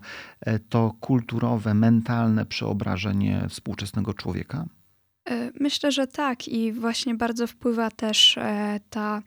to 0.70 0.94
kulturowe, 1.00 1.74
mentalne 1.74 2.46
przeobrażenie 2.46 3.46
współczesnego 3.50 4.14
człowieka? 4.14 4.66
E, 5.30 5.52
myślę, 5.60 5.92
że 5.92 6.08
tak 6.08 6.48
i 6.48 6.74
właśnie 6.74 7.16
bardzo 7.16 7.48
wpływa 7.48 7.92
też 7.92 8.38
e, 8.38 8.80
ta, 8.90 9.22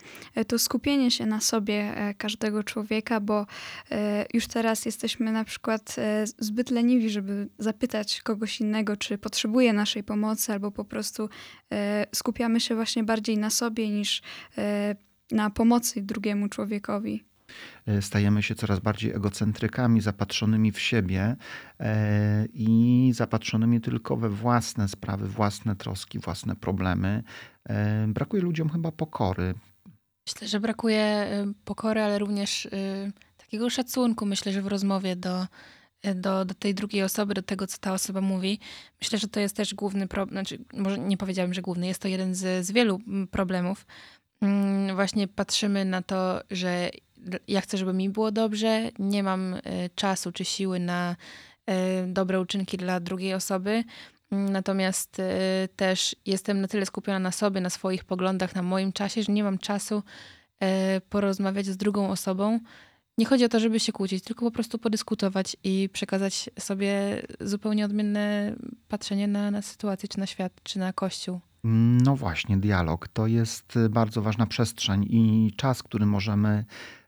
to 0.46 0.58
skupienie 0.58 1.10
się 1.10 1.26
na 1.26 1.40
sobie 1.40 1.94
każdego 2.18 2.62
człowieka, 2.62 3.20
bo 3.20 3.46
już 4.34 4.46
teraz 4.46 4.86
jesteśmy 4.86 5.32
na 5.32 5.44
przykład 5.44 5.96
zbyt 6.38 6.70
leniwi, 6.70 7.10
żeby 7.10 7.48
zapytać 7.58 8.22
kogoś 8.22 8.60
innego, 8.60 8.96
czy 8.96 9.18
potrzebuje 9.18 9.72
naszej 9.72 10.04
pomocy, 10.04 10.52
albo 10.52 10.70
po 10.70 10.84
prostu 10.84 11.28
skupiamy 12.14 12.60
się 12.60 12.74
właśnie 12.74 13.04
bardziej 13.04 13.38
na 13.38 13.50
sobie 13.50 13.90
niż 13.90 14.22
na 15.30 15.50
pomocy 15.50 16.02
drugiemu 16.02 16.48
człowiekowi. 16.48 17.27
E, 17.86 18.02
stajemy 18.02 18.42
się 18.42 18.54
coraz 18.54 18.80
bardziej 18.80 19.10
egocentrykami, 19.10 20.00
zapatrzonymi 20.00 20.72
w 20.72 20.80
siebie 20.80 21.36
e, 21.80 22.46
i 22.52 23.10
zapatrzonymi 23.14 23.80
tylko 23.80 24.16
we 24.16 24.28
własne 24.28 24.88
sprawy, 24.88 25.28
własne 25.28 25.76
troski, 25.76 26.18
własne 26.18 26.56
problemy. 26.56 27.22
E, 27.68 28.06
brakuje 28.08 28.42
ludziom 28.42 28.68
chyba 28.68 28.92
pokory. 28.92 29.54
Myślę, 30.26 30.48
że 30.48 30.60
brakuje 30.60 31.28
pokory, 31.64 32.00
ale 32.02 32.18
również 32.18 32.68
takiego 33.36 33.70
szacunku, 33.70 34.26
myślę, 34.26 34.52
że 34.52 34.62
w 34.62 34.66
rozmowie 34.66 35.16
do, 35.16 35.46
do, 36.14 36.44
do 36.44 36.54
tej 36.54 36.74
drugiej 36.74 37.02
osoby, 37.02 37.34
do 37.34 37.42
tego, 37.42 37.66
co 37.66 37.78
ta 37.78 37.92
osoba 37.92 38.20
mówi. 38.20 38.58
Myślę, 39.00 39.18
że 39.18 39.28
to 39.28 39.40
jest 39.40 39.56
też 39.56 39.74
główny 39.74 40.08
problem, 40.08 40.34
znaczy, 40.34 40.64
może 40.74 40.98
nie 40.98 41.16
powiedziałabym, 41.16 41.54
że 41.54 41.62
główny, 41.62 41.86
jest 41.86 42.02
to 42.02 42.08
jeden 42.08 42.34
z, 42.34 42.66
z 42.66 42.72
wielu 42.72 43.00
problemów. 43.30 43.86
Mm, 44.40 44.94
właśnie 44.94 45.28
patrzymy 45.28 45.84
na 45.84 46.02
to, 46.02 46.40
że 46.50 46.90
ja 47.48 47.60
chcę, 47.60 47.78
żeby 47.78 47.92
mi 47.92 48.10
było 48.10 48.32
dobrze, 48.32 48.90
nie 48.98 49.22
mam 49.22 49.54
e, 49.54 49.60
czasu 49.94 50.32
czy 50.32 50.44
siły 50.44 50.80
na 50.80 51.16
e, 51.66 52.06
dobre 52.06 52.40
uczynki 52.40 52.76
dla 52.76 53.00
drugiej 53.00 53.34
osoby. 53.34 53.84
Natomiast 54.30 55.20
e, 55.20 55.68
też 55.76 56.16
jestem 56.26 56.60
na 56.60 56.68
tyle 56.68 56.86
skupiona 56.86 57.18
na 57.18 57.32
sobie, 57.32 57.60
na 57.60 57.70
swoich 57.70 58.04
poglądach, 58.04 58.54
na 58.54 58.62
moim 58.62 58.92
czasie, 58.92 59.22
że 59.22 59.32
nie 59.32 59.44
mam 59.44 59.58
czasu 59.58 60.02
porozmawiać 61.10 61.66
z 61.66 61.76
drugą 61.76 62.10
osobą. 62.10 62.60
Nie 63.18 63.26
chodzi 63.26 63.44
o 63.44 63.48
to, 63.48 63.60
żeby 63.60 63.80
się 63.80 63.92
kłócić, 63.92 64.24
tylko 64.24 64.44
po 64.44 64.50
prostu 64.50 64.78
podyskutować 64.78 65.56
i 65.64 65.88
przekazać 65.92 66.50
sobie 66.58 67.22
zupełnie 67.40 67.84
odmienne 67.84 68.54
patrzenie 68.88 69.28
na, 69.28 69.50
na 69.50 69.62
sytuację, 69.62 70.08
czy 70.08 70.18
na 70.18 70.26
świat, 70.26 70.52
czy 70.62 70.78
na 70.78 70.92
kościół. 70.92 71.40
No 72.04 72.16
właśnie, 72.16 72.56
dialog 72.56 73.08
to 73.08 73.26
jest 73.26 73.74
bardzo 73.90 74.22
ważna 74.22 74.46
przestrzeń 74.46 75.06
i 75.10 75.52
czas, 75.56 75.82
który 75.82 76.06
możemy 76.06 76.64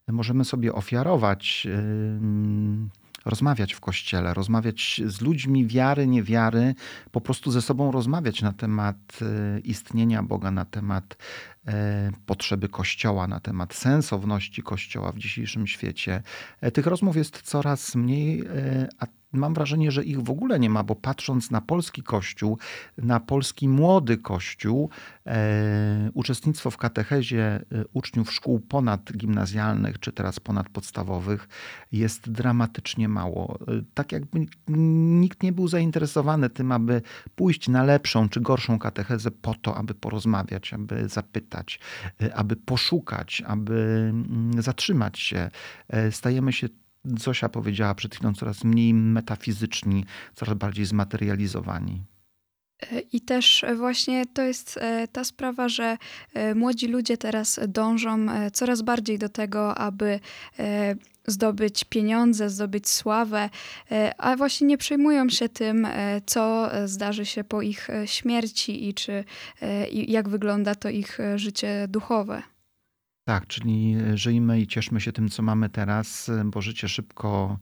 możemy 0.08 0.44
sobie 0.44 0.72
ofiarować, 0.72 1.66
rozmawiać 3.24 3.72
w 3.72 3.80
kościele, 3.80 4.34
rozmawiać 4.34 5.00
z 5.06 5.20
ludźmi 5.20 5.66
wiary, 5.66 6.06
niewiary, 6.06 6.74
po 7.10 7.20
prostu 7.20 7.50
ze 7.50 7.62
sobą 7.62 7.92
rozmawiać 7.92 8.42
na 8.42 8.52
temat 8.52 9.18
y, 9.22 9.60
istnienia 9.60 10.22
Boga, 10.22 10.50
na 10.50 10.64
temat 10.64 11.16
e, 11.66 12.10
potrzeby 12.26 12.68
Kościoła, 12.68 13.26
na 13.26 13.40
temat 13.40 13.74
sensowności 13.74 14.62
Kościoła 14.62 15.12
w 15.12 15.18
dzisiejszym 15.18 15.66
świecie. 15.66 16.22
E, 16.60 16.70
tych 16.70 16.86
rozmów 16.86 17.16
jest 17.16 17.42
coraz 17.42 17.94
mniej, 17.94 18.40
e, 18.40 18.88
a 18.98 19.06
mam 19.32 19.54
wrażenie, 19.54 19.90
że 19.90 20.04
ich 20.04 20.22
w 20.22 20.30
ogóle 20.30 20.60
nie 20.60 20.70
ma, 20.70 20.82
bo 20.84 20.94
patrząc 20.94 21.50
na 21.50 21.60
polski 21.60 22.02
kościół, 22.02 22.58
na 22.98 23.20
polski 23.20 23.68
młody 23.68 24.18
kościół, 24.18 24.90
e, 25.26 26.10
uczestnictwo 26.14 26.70
w 26.70 26.76
katechezie 26.76 27.44
e, 27.44 27.64
uczniów 27.92 28.32
szkół 28.32 28.60
ponadgimnazjalnych 28.60 30.00
czy 30.00 30.12
teraz 30.12 30.40
ponadpodstawowych 30.40 31.48
jest 31.92 32.30
dramatycznie 32.30 33.08
mało. 33.08 33.58
E, 33.68 33.82
tak 33.94 34.12
jakby 34.12 34.46
nikt 35.20 35.42
nie 35.42 35.52
był 35.52 35.68
zainteresowany 35.68 36.50
tym, 36.50 36.72
aby 36.72 37.02
pójść 37.34 37.68
na 37.68 37.82
lepszą 37.82 38.28
czy 38.28 38.40
gorszą 38.40 38.78
katechezę 38.78 39.30
po 39.30 39.54
to, 39.54 39.76
aby 39.76 39.94
porozmawiać, 39.94 40.74
aby 40.74 41.08
zapytać, 41.08 41.80
e, 42.22 42.34
aby 42.34 42.56
poszukać, 42.56 43.42
aby 43.46 43.72
mm, 44.10 44.62
zatrzymać 44.62 45.18
się. 45.18 45.50
Stajemy 46.10 46.52
się 46.52 46.68
Zosia 47.04 47.48
powiedziała 47.48 47.94
przed 47.94 48.14
chwilą, 48.14 48.34
coraz 48.34 48.64
mniej 48.64 48.94
metafizyczni, 48.94 50.04
coraz 50.34 50.54
bardziej 50.54 50.86
zmaterializowani. 50.86 52.04
I 53.12 53.20
też 53.20 53.64
właśnie 53.76 54.26
to 54.26 54.42
jest 54.42 54.78
e, 54.80 55.08
ta 55.08 55.24
sprawa, 55.24 55.68
że 55.68 55.96
e, 56.34 56.54
młodzi 56.54 56.88
ludzie 56.88 57.16
teraz 57.16 57.60
dążą 57.68 58.30
e, 58.30 58.50
coraz 58.50 58.82
bardziej 58.82 59.18
do 59.18 59.28
tego, 59.28 59.78
aby 59.78 60.20
zdobyć 61.26 61.84
pieniądze, 61.84 62.50
zdobyć 62.50 62.88
sławę, 62.88 63.50
a 64.18 64.36
właśnie 64.36 64.66
nie 64.66 64.78
przejmują 64.78 65.28
się 65.28 65.48
tym, 65.48 65.86
co 66.26 66.70
zdarzy 66.84 67.26
się 67.26 67.44
po 67.44 67.62
ich 67.62 67.88
śmierci 68.04 68.88
i 68.88 68.94
czy 68.94 69.24
jak 69.92 70.28
wygląda 70.28 70.74
to 70.74 70.88
ich 70.88 71.18
życie 71.36 71.86
duchowe. 71.88 72.42
Tak, 73.30 73.46
czyli 73.46 73.96
żyjmy 74.14 74.60
i 74.60 74.66
cieszmy 74.66 75.00
się 75.00 75.12
tym, 75.12 75.28
co 75.28 75.42
mamy 75.42 75.68
teraz, 75.68 76.30
bo 76.44 76.60
życie 76.60 76.88
szybko 76.88 77.58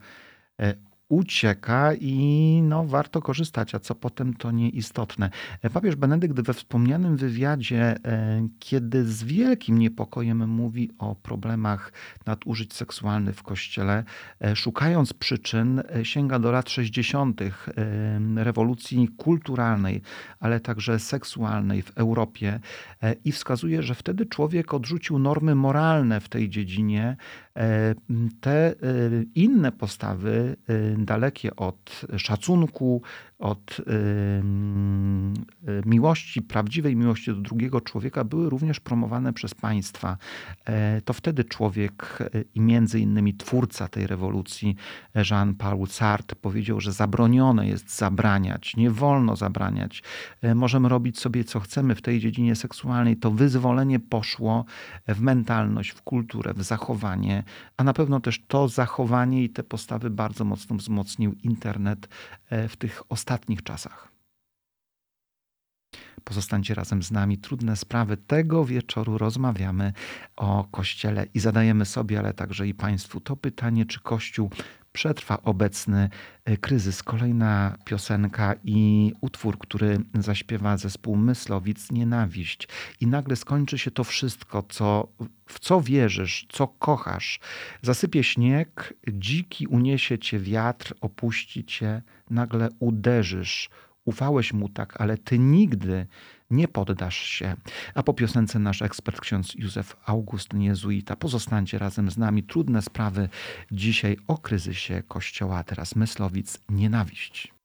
e, 0.60 0.74
ucieka 1.08 1.94
i 2.00 2.60
no, 2.62 2.84
warto 2.84 3.22
korzystać, 3.22 3.74
a 3.74 3.78
co 3.78 3.94
potem 3.94 4.34
to 4.34 4.50
nieistotne. 4.50 5.30
Papież 5.72 5.96
Benedykt 5.96 6.40
we 6.40 6.54
wspomnianym 6.54 7.16
wywiadzie, 7.16 7.96
e, 8.04 8.48
kiedy 8.58 9.04
z 9.04 9.24
wielkim 9.24 9.78
niepokojem 9.78 10.48
mówi 10.48 10.90
o 10.98 11.14
problemach 11.14 11.92
nadużyć 12.26 12.74
seksualnych 12.74 13.36
w 13.36 13.42
Kościele, 13.42 14.04
e, 14.40 14.56
szukając 14.56 15.12
przyczyn, 15.12 15.82
e, 15.96 16.04
sięga 16.04 16.38
do 16.38 16.52
lat 16.52 16.70
60. 16.70 17.40
rewolucji 18.36 19.08
kulturalnej, 19.08 20.02
ale 20.40 20.60
także 20.60 20.98
seksualnej 20.98 21.82
w 21.82 21.98
Europie 21.98 22.60
i 23.24 23.32
wskazuje, 23.32 23.82
że 23.82 23.94
wtedy 23.94 24.26
człowiek 24.26 24.74
odrzucił 24.74 25.18
normy 25.18 25.54
moralne 25.54 26.20
w 26.20 26.28
tej 26.28 26.48
dziedzinie, 26.48 27.16
E, 27.47 27.47
te 28.40 28.58
e, 28.70 29.22
inne 29.42 29.72
postawy, 29.74 30.36
e, 30.62 30.76
dalekie 30.98 31.50
od 31.56 32.06
szacunku, 32.14 33.02
od 33.38 33.80
miłości, 35.86 36.42
prawdziwej 36.42 36.96
miłości 36.96 37.30
do 37.30 37.40
drugiego 37.40 37.80
człowieka, 37.80 38.24
były 38.24 38.50
również 38.50 38.80
promowane 38.80 39.32
przez 39.32 39.54
państwa. 39.54 40.16
To 41.04 41.12
wtedy 41.12 41.44
człowiek 41.44 42.18
i 42.54 42.60
między 42.60 43.00
innymi 43.00 43.34
twórca 43.34 43.88
tej 43.88 44.06
rewolucji, 44.06 44.76
Jean-Paul 45.30 45.86
Sartre, 45.86 46.36
powiedział, 46.36 46.80
że 46.80 46.92
zabronione 46.92 47.68
jest 47.68 47.96
zabraniać, 47.96 48.76
nie 48.76 48.90
wolno 48.90 49.36
zabraniać. 49.36 50.02
Możemy 50.54 50.88
robić 50.88 51.18
sobie 51.18 51.44
co 51.44 51.60
chcemy 51.60 51.94
w 51.94 52.02
tej 52.02 52.20
dziedzinie 52.20 52.56
seksualnej. 52.56 53.16
To 53.16 53.30
wyzwolenie 53.30 54.00
poszło 54.00 54.64
w 55.08 55.20
mentalność, 55.20 55.90
w 55.90 56.02
kulturę, 56.02 56.54
w 56.54 56.62
zachowanie 56.62 57.44
a 57.76 57.84
na 57.84 57.92
pewno 57.92 58.20
też 58.20 58.42
to 58.48 58.68
zachowanie 58.68 59.44
i 59.44 59.50
te 59.50 59.62
postawy 59.62 60.10
bardzo 60.10 60.44
mocno 60.44 60.76
wzmocnił 60.76 61.34
internet 61.42 62.08
e, 62.50 62.68
w 62.68 62.76
tych 62.76 63.02
ostatnich 63.08 63.27
czasach. 63.62 64.08
Pozostańcie 66.24 66.74
razem 66.74 67.02
z 67.02 67.10
nami. 67.10 67.38
Trudne 67.38 67.76
sprawy 67.76 68.16
tego 68.16 68.64
wieczoru 68.64 69.18
rozmawiamy 69.18 69.92
o 70.36 70.64
Kościele 70.70 71.26
i 71.34 71.40
zadajemy 71.40 71.84
sobie, 71.84 72.18
ale 72.18 72.34
także 72.34 72.68
i 72.68 72.74
Państwu 72.74 73.20
to 73.20 73.36
pytanie, 73.36 73.86
czy 73.86 74.00
Kościół 74.00 74.50
przetrwa 74.98 75.42
obecny 75.42 76.08
e, 76.44 76.56
kryzys. 76.56 77.02
Kolejna 77.02 77.78
piosenka 77.84 78.54
i 78.64 79.12
utwór, 79.20 79.58
który 79.58 79.98
zaśpiewa 80.14 80.76
zespół 80.76 81.16
Myslowic, 81.16 81.90
Nienawiść. 81.90 82.68
I 83.00 83.06
nagle 83.06 83.36
skończy 83.36 83.78
się 83.78 83.90
to 83.90 84.04
wszystko, 84.04 84.62
co, 84.62 85.08
w 85.46 85.58
co 85.58 85.80
wierzysz, 85.80 86.46
co 86.48 86.66
kochasz. 86.68 87.40
Zasypie 87.82 88.24
śnieg, 88.24 88.94
dziki 89.12 89.66
uniesie 89.66 90.18
cię 90.18 90.38
wiatr, 90.38 90.94
opuści 91.00 91.64
cię, 91.64 92.02
nagle 92.30 92.68
uderzysz. 92.78 93.70
Ufałeś 94.04 94.52
mu 94.52 94.68
tak, 94.68 95.00
ale 95.00 95.18
ty 95.18 95.38
nigdy 95.38 96.06
nie 96.50 96.68
poddasz 96.68 97.16
się. 97.16 97.56
A 97.94 98.02
po 98.02 98.14
piosence 98.14 98.58
nasz 98.58 98.82
ekspert 98.82 99.20
ksiądz 99.20 99.54
Józef 99.54 99.96
August 100.06 100.54
Jezuita. 100.54 101.16
Pozostańcie 101.16 101.78
razem 101.78 102.10
z 102.10 102.18
nami. 102.18 102.42
Trudne 102.42 102.82
sprawy 102.82 103.28
dzisiaj 103.72 104.16
o 104.26 104.38
kryzysie 104.38 105.02
Kościoła, 105.08 105.64
teraz 105.64 105.96
Myslowic, 105.96 106.58
nienawiść. 106.68 107.57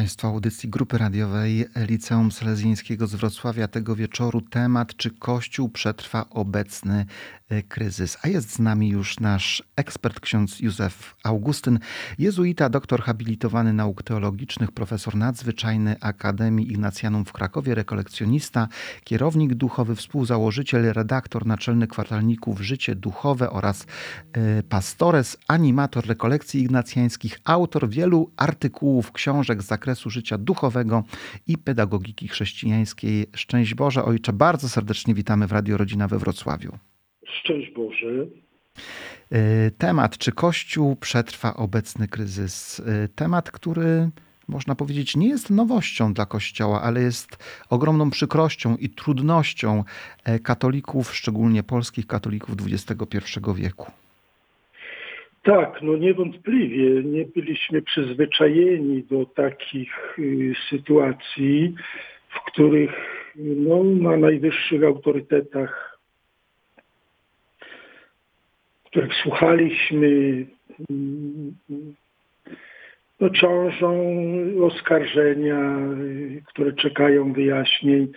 Państwo 0.00 0.28
audycji 0.28 0.68
grupy 0.68 0.98
radiowej 0.98 1.66
Liceum 1.76 2.32
Salezjańskiego 2.32 3.06
z 3.06 3.14
Wrocławia. 3.14 3.68
Tego 3.68 3.96
wieczoru 3.96 4.40
temat, 4.40 4.96
czy 4.96 5.10
Kościół 5.10 5.68
przetrwa 5.68 6.30
obecny 6.30 7.06
e, 7.48 7.62
kryzys. 7.62 8.18
A 8.22 8.28
jest 8.28 8.52
z 8.52 8.58
nami 8.58 8.88
już 8.88 9.20
nasz 9.20 9.62
ekspert, 9.76 10.20
ksiądz 10.20 10.60
Józef 10.60 11.16
Augustyn, 11.24 11.78
jezuita, 12.18 12.68
doktor 12.68 13.02
habilitowany 13.02 13.72
nauk 13.72 14.02
teologicznych, 14.02 14.72
profesor 14.72 15.16
nadzwyczajny 15.16 15.96
Akademii 16.00 16.72
Ignacjanum 16.72 17.24
w 17.24 17.32
Krakowie, 17.32 17.74
rekolekcjonista, 17.74 18.68
kierownik 19.04 19.54
duchowy, 19.54 19.96
współzałożyciel, 19.96 20.92
redaktor 20.92 21.46
naczelny 21.46 21.86
kwartalników 21.86 22.60
Życie 22.60 22.94
Duchowe 22.94 23.50
oraz 23.50 23.86
e, 24.32 24.62
pastores, 24.62 25.36
animator 25.48 26.06
rekolekcji 26.06 26.60
ignacjańskich, 26.60 27.40
autor 27.44 27.88
wielu 27.88 28.30
artykułów, 28.36 29.12
książek, 29.12 29.62
z 29.62 29.66
zakresu 29.66 29.90
życia 30.08 30.38
duchowego 30.38 31.04
i 31.46 31.58
pedagogiki 31.58 32.28
chrześcijańskiej. 32.28 33.26
Szczęść 33.36 33.74
Boże, 33.74 34.04
Ojcze, 34.04 34.32
bardzo 34.32 34.68
serdecznie 34.68 35.14
witamy 35.14 35.46
w 35.46 35.52
Radio 35.52 35.76
Rodzina 35.76 36.08
we 36.08 36.18
Wrocławiu. 36.18 36.78
Szczęść 37.26 37.70
Boże. 37.70 38.06
Y, 39.32 39.70
temat, 39.78 40.18
czy 40.18 40.32
Kościół 40.32 40.96
przetrwa 40.96 41.54
obecny 41.54 42.08
kryzys? 42.08 42.78
Y, 42.78 43.08
temat, 43.14 43.50
który 43.50 44.10
można 44.50 44.74
powiedzieć 44.74 45.16
nie 45.16 45.28
jest 45.28 45.50
nowością 45.50 46.14
dla 46.14 46.26
Kościoła, 46.26 46.82
ale 46.82 47.02
jest 47.02 47.38
ogromną 47.68 48.10
przykrością 48.10 48.76
i 48.76 48.88
trudnością 48.88 49.84
e, 50.24 50.38
katolików, 50.38 51.14
szczególnie 51.14 51.62
polskich 51.62 52.06
katolików 52.06 52.56
XXI 52.66 53.40
wieku. 53.54 53.92
Tak, 55.42 55.82
no 55.82 55.96
niewątpliwie 55.96 57.02
nie 57.02 57.24
byliśmy 57.24 57.82
przyzwyczajeni 57.82 59.02
do 59.02 59.26
takich 59.26 60.18
y, 60.18 60.54
sytuacji, 60.70 61.74
w 62.28 62.50
których 62.52 62.90
no, 63.36 63.84
na 63.84 64.16
najwyższych 64.16 64.84
autorytetach, 64.84 65.98
których 68.84 69.14
słuchaliśmy, 69.22 70.46
mm, 70.90 71.54
no, 73.20 73.30
ciążą 73.30 74.14
oskarżenia, 74.64 75.78
y, 76.00 76.42
które 76.46 76.72
czekają 76.72 77.32
wyjaśnień. 77.32 78.08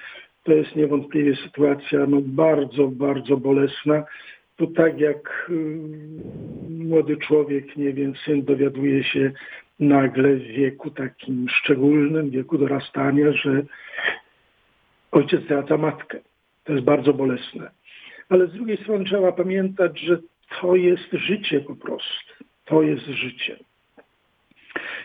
To 0.44 0.54
jest 0.54 0.76
niewątpliwie 0.76 1.36
sytuacja 1.36 2.00
no, 2.08 2.18
bardzo, 2.22 2.88
bardzo 2.88 3.38
bolesna 3.38 4.04
to 4.58 4.68
tak 4.68 5.00
jak 5.00 5.50
y, 5.50 5.54
młody 6.70 7.18
człowiek, 7.18 7.78
nie 7.78 7.94
wiem, 7.94 8.14
syn 8.26 8.44
dowiaduje 8.44 9.04
się 9.04 9.32
nagle 9.80 10.36
w 10.36 10.44
wieku 10.44 10.92
takim 10.92 11.50
szczególnym, 11.50 12.30
wieku 12.30 12.58
dorastania, 12.58 13.32
że 13.32 13.64
ojciec 15.12 15.44
zdradza 15.44 15.78
matkę. 15.78 16.20
To 16.64 16.74
jest 16.74 16.86
bardzo 16.86 17.14
bolesne. 17.14 17.72
Ale 18.30 18.48
z 18.48 18.54
drugiej 18.54 18.78
strony 18.78 19.06
trzeba 19.06 19.32
pamiętać, 19.32 20.00
że 20.00 20.20
to 20.62 20.76
jest 20.76 21.12
życie 21.12 21.60
po 21.60 21.76
prostu. 21.76 22.44
To 22.66 22.82
jest 22.82 23.06
życie. 23.06 23.58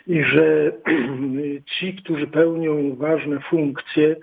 I 0.07 0.23
że 0.23 0.73
ci, 1.79 1.95
którzy 1.95 2.27
pełnią 2.27 2.97
ważne 2.97 3.41
funkcje, 3.41 4.17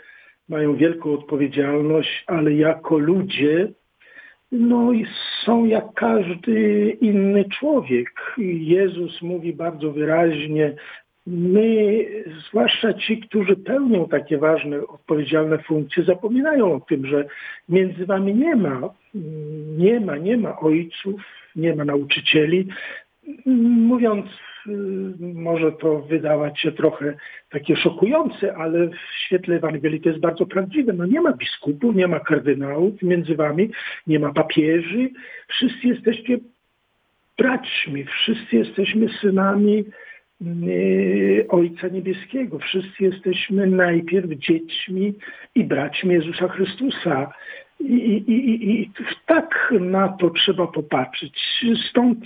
mają 0.50 0.76
wielką 0.76 1.14
odpowiedzialność, 1.14 2.24
ale 2.28 2.54
jako 2.54 2.98
ludzie 2.98 3.68
no 4.60 4.94
i 4.94 5.06
są 5.46 5.66
jak 5.66 5.94
każdy 5.94 6.90
inny 7.02 7.46
człowiek. 7.60 8.10
Jezus 8.38 9.22
mówi 9.22 9.54
bardzo 9.54 9.92
wyraźnie, 9.92 10.74
my, 11.28 12.06
zwłaszcza 12.48 12.94
ci, 12.94 13.20
którzy 13.20 13.56
pełnią 13.56 14.08
takie 14.08 14.38
ważne, 14.38 14.88
odpowiedzialne 14.88 15.58
funkcje, 15.58 16.04
zapominają 16.04 16.74
o 16.74 16.80
tym, 16.80 17.06
że 17.06 17.26
między 17.70 18.06
wami 18.06 18.36
nie 18.36 18.56
ma, 18.56 18.90
nie 19.78 20.00
ma, 20.00 20.18
nie 20.18 20.38
ma 20.38 20.60
ojców, 20.60 21.22
nie 21.56 21.76
ma 21.76 21.86
nauczycieli. 21.86 22.68
Mówiąc 23.46 24.26
może 25.20 25.72
to 25.72 26.00
wydawać 26.00 26.60
się 26.60 26.72
trochę 26.72 27.14
takie 27.50 27.76
szokujące, 27.76 28.56
ale 28.56 28.88
w 28.88 28.96
świetle 29.26 29.56
Ewangelii 29.56 30.02
to 30.02 30.10
jest 30.10 30.22
bardzo 30.22 30.46
prawdziwe. 30.46 30.94
No 30.94 31.06
nie 31.06 31.22
ma 31.22 31.34
biskupów, 31.34 31.96
nie 31.96 32.08
ma 32.08 32.20
kardynałów 32.20 33.02
między 33.02 33.36
wami, 33.36 33.70
nie 34.08 34.20
ma 34.20 34.34
papieży. 34.34 35.10
Wszyscy 35.48 35.88
jesteście 35.88 36.38
braćmi, 37.38 38.06
wszyscy 38.06 38.56
jesteśmy 38.56 39.10
synami 39.22 39.86
y, 40.42 41.46
Ojca 41.50 41.88
Niebieskiego. 41.88 42.60
Wszyscy 42.60 43.04
jesteśmy 43.04 43.68
najpierw 43.68 44.30
dziećmi 44.30 45.14
i 45.56 45.64
braćmi 45.64 46.14
Jezusa 46.14 46.48
Chrystusa. 46.48 47.32
I, 47.80 47.94
i, 48.28 48.32
i, 48.32 48.82
I 48.82 48.92
tak 49.26 49.74
na 49.80 50.08
to 50.08 50.30
trzeba 50.30 50.68
popatrzeć. 50.68 51.66
Stąd 51.90 52.20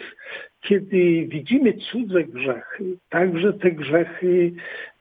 kiedy 0.62 1.28
widzimy 1.28 1.74
cudze 1.74 2.24
grzechy, 2.24 2.84
także 3.10 3.54
te 3.54 3.72
grzechy 3.72 4.52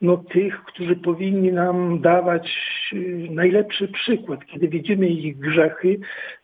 no, 0.00 0.16
tych, 0.16 0.64
którzy 0.64 0.96
powinni 0.96 1.52
nam 1.52 2.00
dawać 2.00 2.48
y, 2.92 3.28
najlepszy 3.30 3.88
przykład, 3.88 4.46
kiedy 4.46 4.68
widzimy 4.68 5.08
ich 5.08 5.38
grzechy, 5.38 6.00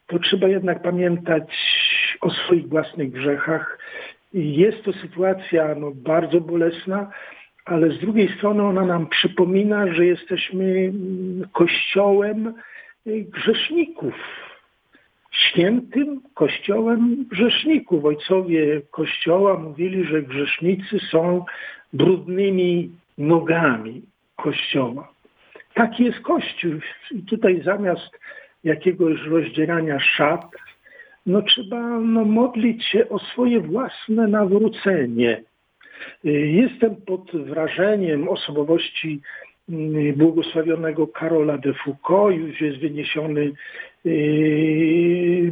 to 0.07 0.18
trzeba 0.18 0.48
jednak 0.48 0.83
pamiętać 0.83 1.42
o 2.20 2.31
swoich 2.31 2.68
własnych 2.68 3.12
grzechach. 3.12 3.79
Jest 4.35 4.83
to 4.83 4.92
sytuacja 4.92 5.74
no, 5.74 5.90
bardzo 5.90 6.40
bolesna, 6.40 7.11
ale 7.64 7.90
z 7.90 8.00
drugiej 8.00 8.29
strony 8.38 8.62
ona 8.62 8.85
nam 8.85 9.07
przypomina, 9.07 9.94
że 9.94 10.07
jesteśmy 10.07 10.64
mm, 10.64 11.48
kościołem 11.53 12.55
y, 13.07 13.24
grzeszników 13.29 14.14
świętym 15.35 16.20
kościołem 16.35 17.25
grzeszników. 17.31 18.05
Ojcowie 18.05 18.83
kościoła 18.90 19.59
mówili, 19.59 20.05
że 20.05 20.23
grzesznicy 20.23 20.99
są 21.11 21.44
brudnymi 21.92 22.90
nogami 23.18 24.03
kościoła. 24.37 25.12
Taki 25.75 26.05
jest 26.05 26.20
kościół. 26.20 26.73
I 27.11 27.23
tutaj 27.23 27.62
zamiast 27.64 28.11
jakiegoś 28.64 29.23
rozdzierania 29.23 30.01
szat, 30.01 30.47
no 31.27 31.42
trzeba 31.42 32.01
no, 32.01 32.25
modlić 32.25 32.85
się 32.85 33.09
o 33.09 33.18
swoje 33.18 33.61
własne 33.61 34.29
nawrócenie. 34.29 35.42
Jestem 36.25 36.97
pod 36.97 37.37
wrażeniem 37.37 38.29
osobowości 38.29 39.20
mm, 39.68 40.14
błogosławionego 40.14 41.07
Karola 41.07 41.59
de 41.59 41.75
Foucault, 41.75 42.37
już 42.37 42.61
jest 42.61 42.79
wyniesiony 42.79 43.53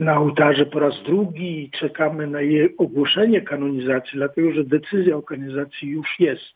na 0.01 0.19
ołtarze 0.19 0.67
po 0.67 0.79
raz 0.81 1.03
drugi 1.03 1.63
i 1.63 1.71
czekamy 1.71 2.27
na 2.27 2.41
jej 2.41 2.77
ogłoszenie 2.77 3.41
kanonizacji, 3.41 4.13
dlatego 4.15 4.53
że 4.53 4.65
decyzja 4.65 5.17
o 5.17 5.23
kanonizacji 5.23 5.89
już 5.89 6.21
jest. 6.21 6.55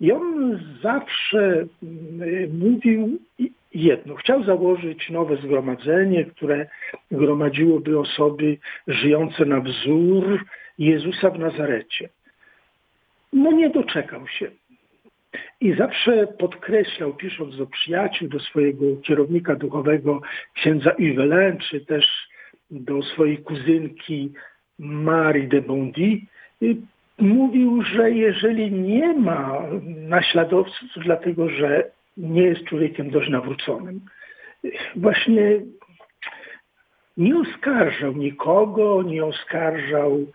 I 0.00 0.12
on 0.12 0.60
zawsze 0.82 1.66
yy, 2.18 2.48
mówił 2.58 3.18
jedno. 3.74 4.14
Chciał 4.14 4.44
założyć 4.44 5.10
nowe 5.10 5.36
zgromadzenie, 5.36 6.24
które 6.24 6.66
gromadziłoby 7.10 7.98
osoby 7.98 8.56
żyjące 8.88 9.44
na 9.44 9.60
wzór 9.60 10.44
Jezusa 10.78 11.30
w 11.30 11.38
Nazarecie. 11.38 12.08
No 13.32 13.52
nie 13.52 13.70
doczekał 13.70 14.28
się. 14.28 14.50
I 15.60 15.74
zawsze 15.74 16.26
podkreślał, 16.26 17.14
pisząc 17.14 17.56
do 17.56 17.66
przyjaciół, 17.66 18.28
do 18.28 18.40
swojego 18.40 18.84
kierownika 19.02 19.54
duchowego, 19.56 20.20
księdza 20.54 20.90
Yvelin, 20.98 21.58
czy 21.70 21.80
też 21.80 22.28
do 22.70 23.02
swojej 23.02 23.38
kuzynki 23.38 24.32
Marie 24.78 25.48
de 25.48 25.62
Bondy, 25.62 26.20
mówił, 27.18 27.82
że 27.82 28.10
jeżeli 28.10 28.72
nie 28.72 29.12
ma 29.12 29.62
naśladowców, 30.08 30.88
dlatego, 30.96 31.48
że 31.48 31.90
nie 32.16 32.42
jest 32.42 32.64
człowiekiem 32.64 33.10
dość 33.10 33.30
nawróconym. 33.30 34.00
Właśnie 34.96 35.60
nie 37.16 37.38
oskarżał 37.38 38.12
nikogo, 38.12 39.02
nie 39.02 39.24
oskarżał 39.24 40.26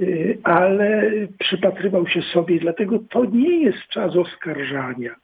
Y, 0.00 0.38
ale 0.42 1.10
przypatrywał 1.38 2.08
się 2.08 2.22
sobie, 2.22 2.58
dlatego 2.58 2.98
to 3.10 3.24
nie 3.24 3.60
jest 3.60 3.88
czas 3.88 4.16
oskarżania. 4.16 5.14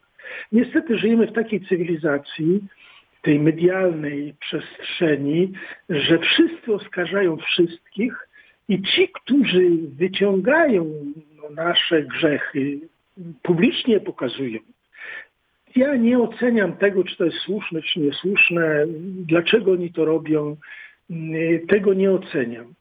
Niestety 0.52 0.98
żyjemy 0.98 1.26
w 1.26 1.32
takiej 1.32 1.60
cywilizacji, 1.60 2.60
tej 3.22 3.38
medialnej 3.38 4.34
przestrzeni, 4.40 5.52
że 5.88 6.18
wszyscy 6.18 6.74
oskarżają 6.74 7.36
wszystkich 7.36 8.28
i 8.68 8.82
ci, 8.82 9.08
którzy 9.08 9.68
wyciągają 9.98 10.84
no, 11.36 11.50
nasze 11.50 12.02
grzechy, 12.02 12.78
publicznie 13.42 14.00
pokazują. 14.00 14.58
Ja 15.76 15.96
nie 15.96 16.18
oceniam 16.18 16.72
tego, 16.72 17.04
czy 17.04 17.16
to 17.16 17.24
jest 17.24 17.38
słuszne, 17.38 17.82
czy 17.82 18.00
niesłuszne, 18.00 18.84
dlaczego 19.26 19.72
oni 19.72 19.92
to 19.92 20.04
robią, 20.04 20.56
tego 21.68 21.94
nie 21.94 22.10
oceniam 22.10 22.74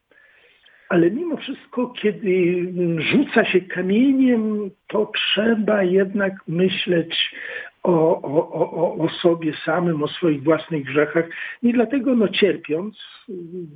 ale 0.89 1.11
mimo 1.11 1.37
wszystko, 1.37 1.87
kiedy 1.87 2.65
rzuca 2.97 3.45
się 3.45 3.61
kamieniem, 3.61 4.71
to 4.87 5.11
trzeba 5.15 5.83
jednak 5.83 6.33
myśleć 6.47 7.35
o, 7.83 8.21
o, 8.21 8.51
o, 8.51 8.95
o 8.95 9.09
sobie 9.09 9.53
samym, 9.65 10.03
o 10.03 10.07
swoich 10.07 10.43
własnych 10.43 10.83
grzechach. 10.83 11.29
Nie 11.63 11.73
dlatego 11.73 12.15
no 12.15 12.27
cierpiąc, 12.27 12.97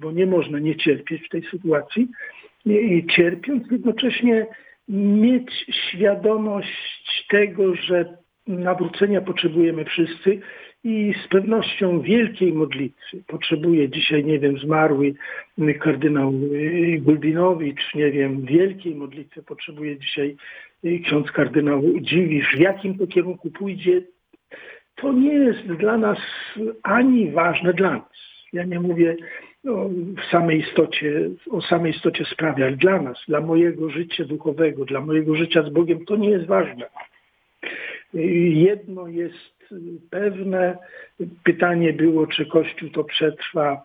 bo 0.01 0.11
nie 0.11 0.25
można 0.25 0.59
nie 0.59 0.75
cierpieć 0.75 1.25
w 1.25 1.29
tej 1.29 1.43
sytuacji, 1.43 2.07
i 2.65 3.05
cierpiąc, 3.15 3.71
jednocześnie 3.71 4.47
mieć 4.89 5.51
świadomość 5.69 7.25
tego, 7.29 7.75
że 7.75 8.17
nawrócenia 8.47 9.21
potrzebujemy 9.21 9.85
wszyscy 9.85 10.39
i 10.83 11.13
z 11.25 11.27
pewnością 11.27 12.01
wielkiej 12.01 12.53
modlitwy 12.53 13.23
potrzebuje 13.27 13.89
dzisiaj, 13.89 14.25
nie 14.25 14.39
wiem, 14.39 14.57
zmarły 14.57 15.13
kardynał 15.79 16.33
Gulbinowicz, 16.99 17.95
nie 17.95 18.11
wiem, 18.11 18.45
wielkiej 18.45 18.95
modlitwy 18.95 19.43
potrzebuje 19.43 19.97
dzisiaj 19.97 20.35
ksiądz 21.05 21.31
kardynał 21.31 21.83
Dziwisz. 22.01 22.55
W 22.55 22.59
jakim 22.59 22.97
to 22.97 23.07
kierunku 23.07 23.51
pójdzie, 23.51 24.01
to 24.95 25.13
nie 25.13 25.33
jest 25.33 25.67
dla 25.67 25.97
nas 25.97 26.19
ani 26.83 27.31
ważne 27.31 27.73
dla 27.73 27.91
nas. 27.91 28.43
Ja 28.53 28.63
nie 28.63 28.79
mówię 28.79 29.15
o 29.67 29.89
samej 30.31 30.59
istocie, 30.59 31.29
o 31.51 31.61
samej 31.61 31.91
istocie 31.91 32.25
sprawy, 32.25 32.65
ale 32.65 32.77
dla 32.77 33.01
nas, 33.01 33.23
dla 33.27 33.41
mojego 33.41 33.89
życia 33.89 34.25
duchowego, 34.25 34.85
dla 34.85 35.01
mojego 35.01 35.35
życia 35.35 35.63
z 35.63 35.69
Bogiem, 35.69 36.05
to 36.05 36.15
nie 36.15 36.29
jest 36.29 36.45
ważne. 36.45 36.85
Jedno 38.53 39.07
jest 39.07 39.62
pewne, 40.09 40.77
pytanie 41.43 41.93
było, 41.93 42.27
czy 42.27 42.45
Kościół 42.45 42.89
to 42.89 43.03
przetrwa. 43.03 43.83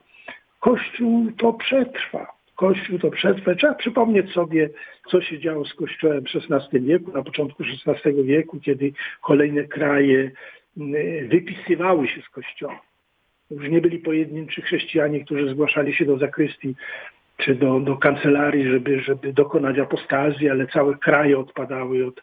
Kościół 0.61 1.33
to 1.39 1.53
przetrwa. 1.53 2.39
Kościół 2.57 2.99
to 2.99 3.11
przetrwa. 3.11 3.55
Trzeba 3.55 3.75
przypomnieć 3.75 4.33
sobie, 4.33 4.71
co 5.11 5.21
się 5.21 5.39
działo 5.39 5.65
z 5.65 5.75
Kościołem 5.75 6.25
w 6.25 6.51
XVI 6.51 6.81
wieku, 6.81 7.13
na 7.13 7.23
początku 7.23 7.63
XVI 7.87 8.25
wieku, 8.25 8.61
kiedy 8.61 8.93
kolejne 9.23 9.65
kraje 9.65 10.31
mm, 10.77 11.29
wypisywały 11.29 12.09
się 12.09 12.23
z 12.23 12.29
Kościoła. 12.29 12.81
Już 13.51 13.69
nie 13.69 13.81
byli 13.81 13.99
pojedynczy 13.99 14.63
chrześcijanie, 14.63 15.25
którzy 15.25 15.51
zgłaszali 15.51 15.95
się 15.95 16.05
do 16.05 16.19
zakrystii 16.19 16.75
czy 17.39 17.55
do, 17.55 17.81
do 17.81 17.97
kancelarii, 17.97 18.71
żeby, 18.71 19.01
żeby 19.01 19.33
dokonać 19.33 19.79
apostazji, 19.79 20.49
ale 20.51 20.67
całe 20.67 20.95
kraje 20.95 21.39
odpadały 21.39 22.07
od, 22.07 22.23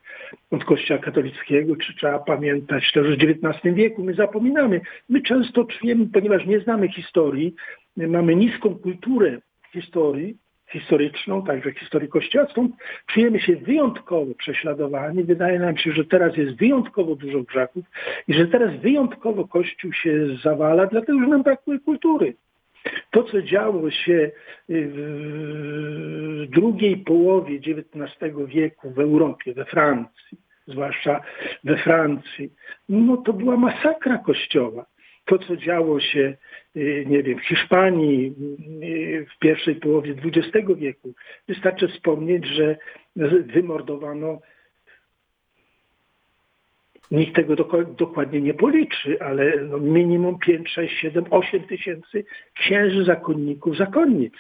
od 0.52 0.64
Kościoła 0.64 1.00
katolickiego, 1.00 1.76
czy 1.76 1.96
trzeba 1.96 2.20
pamiętać 2.20 2.92
też 2.92 3.08
w 3.08 3.24
XIX 3.24 3.76
wieku. 3.76 4.04
My 4.04 4.14
zapominamy. 4.14 4.82
My 5.10 5.22
często 5.22 5.66
czujemy, 5.66 6.08
ponieważ 6.14 6.46
nie 6.46 6.60
znamy 6.60 6.88
historii, 6.88 7.56
mamy 7.98 8.36
niską 8.36 8.76
kulturę 8.76 9.38
historii, 9.74 10.38
historyczną, 10.72 11.44
także 11.44 11.72
historii 11.72 12.10
Kościoła, 12.10 12.48
stąd 12.52 12.72
czujemy 13.08 13.40
się 13.40 13.56
wyjątkowo 13.56 14.34
prześladowani. 14.38 15.24
Wydaje 15.24 15.60
nam 15.60 15.78
się, 15.78 15.92
że 15.92 16.06
teraz 16.06 16.38
jest 16.38 16.56
wyjątkowo 16.56 17.16
dużo 17.16 17.42
grzechów 17.44 17.86
i 18.28 18.34
że 18.34 18.48
teraz 18.48 18.76
wyjątkowo 18.82 19.48
Kościół 19.48 19.94
się 19.94 20.28
zawala, 20.44 20.86
dlatego 20.86 21.20
że 21.20 21.28
nam 21.28 21.44
brakuje 21.44 21.80
kultury. 21.80 22.36
To, 23.12 23.24
co 23.24 23.42
działo 23.42 23.92
się 23.92 24.32
w 24.70 26.46
drugiej 26.50 26.98
połowie 26.98 27.56
XIX 27.56 28.36
wieku 28.48 28.92
w 28.92 29.00
Europie, 29.00 29.54
we 29.54 29.66
Francji, 29.66 30.38
zwłaszcza 30.68 31.22
we 31.64 31.78
Francji, 31.78 32.54
no 32.90 33.18
to 33.18 33.34
była 33.34 33.58
masakra 33.58 34.18
Kościoła 34.18 34.86
to, 35.26 35.40
co 35.40 35.58
działo 35.58 36.00
się, 36.00 36.38
y, 36.76 37.06
nie 37.08 37.24
wiem, 37.24 37.40
w 37.40 37.48
Hiszpanii 37.48 38.34
y, 38.84 39.26
w 39.36 39.40
pierwszej 39.40 39.76
połowie 39.76 40.16
XX 40.24 40.68
wieku. 40.76 41.14
Wystarczy 41.48 41.88
wspomnieć, 41.88 42.46
że 42.46 42.78
wymordowano 43.46 44.42
Nikt 47.12 47.36
tego 47.36 47.56
dokładnie 47.98 48.42
nie 48.42 48.54
policzy, 48.54 49.22
ale 49.22 49.54
no 49.70 49.78
minimum 49.78 50.40
5, 50.40 50.70
6, 50.70 51.00
7, 51.00 51.26
8 51.30 51.64
tysięcy 51.64 52.26
księży, 52.54 53.04
zakonników, 53.04 53.78
zakonnic 53.78 54.34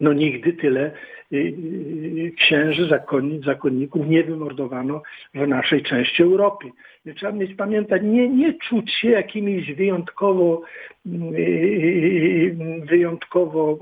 no 0.00 0.12
nigdy 0.12 0.52
tyle 0.52 0.92
y, 1.32 1.36
y, 1.36 2.32
księży, 2.36 2.88
zakonnic, 2.88 3.44
zakonników 3.44 4.06
nie 4.06 4.24
wymordowano 4.24 5.02
w 5.34 5.46
naszej 5.46 5.82
części 5.82 6.22
Europy. 6.22 6.66
I 7.06 7.14
trzeba 7.14 7.32
mieć 7.32 7.54
pamiętać, 7.54 8.02
nie, 8.04 8.28
nie 8.28 8.54
czuć 8.54 8.92
się 8.92 9.10
jakimiś 9.10 9.72
wyjątkowo, 9.72 10.62
y, 11.06 12.56
wyjątkowo 12.84 13.78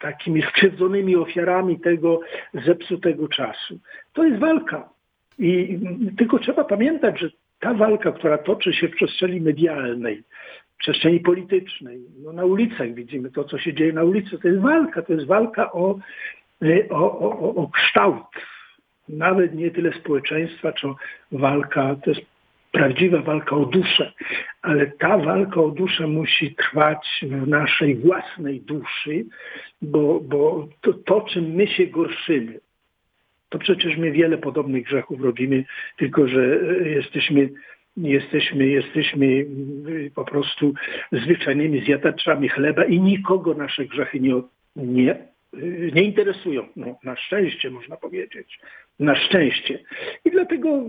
takimi 0.00 0.42
skrzywdzonymi 0.42 1.16
ofiarami 1.16 1.80
tego 1.80 2.20
zepsutego 2.66 3.28
czasu. 3.28 3.78
To 4.12 4.24
jest 4.24 4.38
walka. 4.38 4.88
I 5.38 5.78
tylko 6.18 6.38
trzeba 6.38 6.64
pamiętać, 6.64 7.20
że 7.20 7.30
ta 7.60 7.74
walka, 7.74 8.12
która 8.12 8.38
toczy 8.38 8.72
się 8.72 8.88
w 8.88 8.94
przestrzeni 8.94 9.40
medialnej, 9.40 10.22
przestrzeni 10.78 11.20
politycznej. 11.20 12.00
No, 12.22 12.32
na 12.32 12.44
ulicach 12.44 12.94
widzimy 12.94 13.30
to, 13.30 13.44
co 13.44 13.58
się 13.58 13.74
dzieje 13.74 13.92
na 13.92 14.04
ulicy. 14.04 14.38
To 14.38 14.48
jest 14.48 14.60
walka, 14.60 15.02
to 15.02 15.12
jest 15.12 15.26
walka 15.26 15.72
o, 15.72 15.98
y, 16.62 16.88
o, 16.90 17.18
o, 17.18 17.54
o 17.54 17.68
kształt. 17.68 18.26
Nawet 19.08 19.54
nie 19.54 19.70
tyle 19.70 19.92
społeczeństwa, 19.92 20.72
czy 20.72 20.88
walka, 21.32 21.96
to 22.04 22.10
jest 22.10 22.22
prawdziwa 22.72 23.22
walka 23.22 23.56
o 23.56 23.66
duszę, 23.66 24.12
ale 24.62 24.86
ta 24.86 25.18
walka 25.18 25.60
o 25.60 25.70
duszę 25.70 26.06
musi 26.06 26.54
trwać 26.54 27.08
w 27.22 27.48
naszej 27.48 27.96
własnej 27.96 28.60
duszy, 28.60 29.26
bo, 29.82 30.20
bo 30.20 30.68
to, 30.80 30.92
to 30.92 31.20
czym 31.20 31.44
my 31.44 31.66
się 31.66 31.86
gorszymy, 31.86 32.60
to 33.48 33.58
przecież 33.58 33.96
my 33.96 34.12
wiele 34.12 34.38
podobnych 34.38 34.84
grzechów 34.84 35.20
robimy, 35.20 35.64
tylko 35.96 36.28
że 36.28 36.40
y, 36.40 36.90
jesteśmy 36.90 37.48
jesteśmy, 37.96 38.66
jesteśmy 38.66 39.26
y, 39.26 40.10
po 40.14 40.24
prostu 40.24 40.74
zwyczajnymi 41.12 41.84
zjadaczami 41.84 42.48
chleba 42.48 42.84
i 42.84 43.00
nikogo 43.00 43.54
nasze 43.54 43.84
grzechy 43.84 44.20
nie, 44.20 44.42
nie, 44.76 45.16
y, 45.54 45.90
nie 45.94 46.02
interesują. 46.02 46.68
No, 46.76 46.98
na 47.04 47.16
szczęście 47.16 47.70
można 47.70 47.96
powiedzieć. 47.96 48.58
Na 48.98 49.16
szczęście. 49.16 49.78
I 50.24 50.30
dlatego 50.30 50.82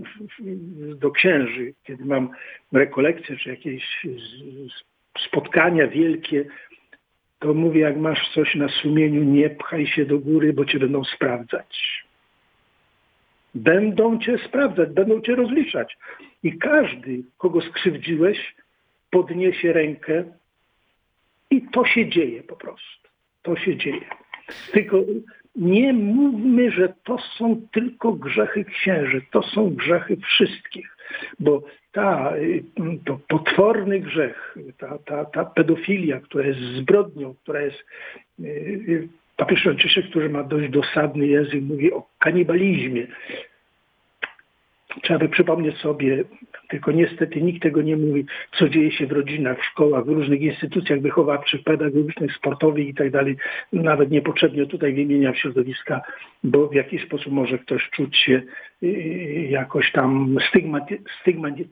do 0.96 1.10
księży, 1.10 1.74
kiedy 1.84 2.04
mam 2.04 2.30
rekolekcje 2.72 3.36
czy 3.36 3.50
jakieś 3.50 4.06
spotkania 5.18 5.86
wielkie, 5.86 6.44
to 7.38 7.54
mówię, 7.54 7.80
jak 7.80 7.96
masz 7.96 8.30
coś 8.34 8.54
na 8.54 8.68
sumieniu, 8.68 9.24
nie 9.24 9.50
pchaj 9.50 9.86
się 9.86 10.04
do 10.06 10.18
góry, 10.18 10.52
bo 10.52 10.64
cię 10.64 10.78
będą 10.78 11.04
sprawdzać. 11.04 12.04
Będą 13.54 14.18
cię 14.18 14.38
sprawdzać, 14.38 14.90
będą 14.90 15.20
cię 15.20 15.34
rozliczać. 15.34 15.96
I 16.42 16.58
każdy, 16.58 17.22
kogo 17.38 17.60
skrzywdziłeś, 17.60 18.54
podniesie 19.10 19.72
rękę 19.72 20.24
i 21.50 21.62
to 21.62 21.84
się 21.84 22.08
dzieje 22.08 22.42
po 22.42 22.56
prostu. 22.56 23.08
To 23.42 23.56
się 23.56 23.76
dzieje. 23.76 24.04
Tylko 24.72 24.96
nie 25.56 25.92
mówmy, 25.92 26.70
że 26.70 26.94
to 27.04 27.18
są 27.18 27.62
tylko 27.72 28.12
grzechy 28.12 28.64
księży, 28.64 29.22
to 29.30 29.42
są 29.42 29.70
grzechy 29.70 30.16
wszystkich, 30.16 30.96
bo 31.38 31.62
ta, 31.92 32.34
to 33.04 33.20
potworny 33.28 34.00
grzech, 34.00 34.56
ta, 34.78 34.98
ta, 34.98 35.24
ta 35.24 35.44
pedofilia, 35.44 36.20
która 36.20 36.46
jest 36.46 36.60
zbrodnią, 36.60 37.34
która 37.34 37.60
jest 37.60 37.84
papież 39.38 39.62
Franciszek, 39.62 40.10
który 40.10 40.28
ma 40.28 40.42
dość 40.42 40.68
dosadny 40.70 41.26
język, 41.26 41.62
mówi 41.62 41.92
o 41.92 42.06
kanibalizmie. 42.18 43.06
Trzeba 45.02 45.18
by 45.18 45.28
przypomnieć 45.28 45.76
sobie, 45.76 46.24
tylko 46.68 46.92
niestety 46.92 47.42
nikt 47.42 47.62
tego 47.62 47.82
nie 47.82 47.96
mówi, 47.96 48.24
co 48.58 48.68
dzieje 48.68 48.92
się 48.92 49.06
w 49.06 49.12
rodzinach, 49.12 49.60
w 49.60 49.64
szkołach, 49.64 50.04
w 50.04 50.08
różnych 50.08 50.40
instytucjach 50.40 51.00
wychowawczych, 51.00 51.64
pedagogicznych, 51.64 52.36
sportowych 52.36 52.88
i 52.88 52.94
tak 52.94 53.10
dalej. 53.10 53.36
Nawet 53.72 54.10
niepotrzebnie 54.10 54.66
tutaj 54.66 54.94
wymieniam 54.94 55.34
środowiska, 55.34 56.00
bo 56.44 56.68
w 56.68 56.74
jakiś 56.74 57.02
sposób 57.02 57.32
może 57.32 57.58
ktoś 57.58 57.90
czuć 57.90 58.16
się 58.16 58.42
y, 58.82 59.48
jakoś 59.50 59.92
tam 59.92 60.36
stygmaty, 60.48 61.02
stygmaty, 61.20 61.68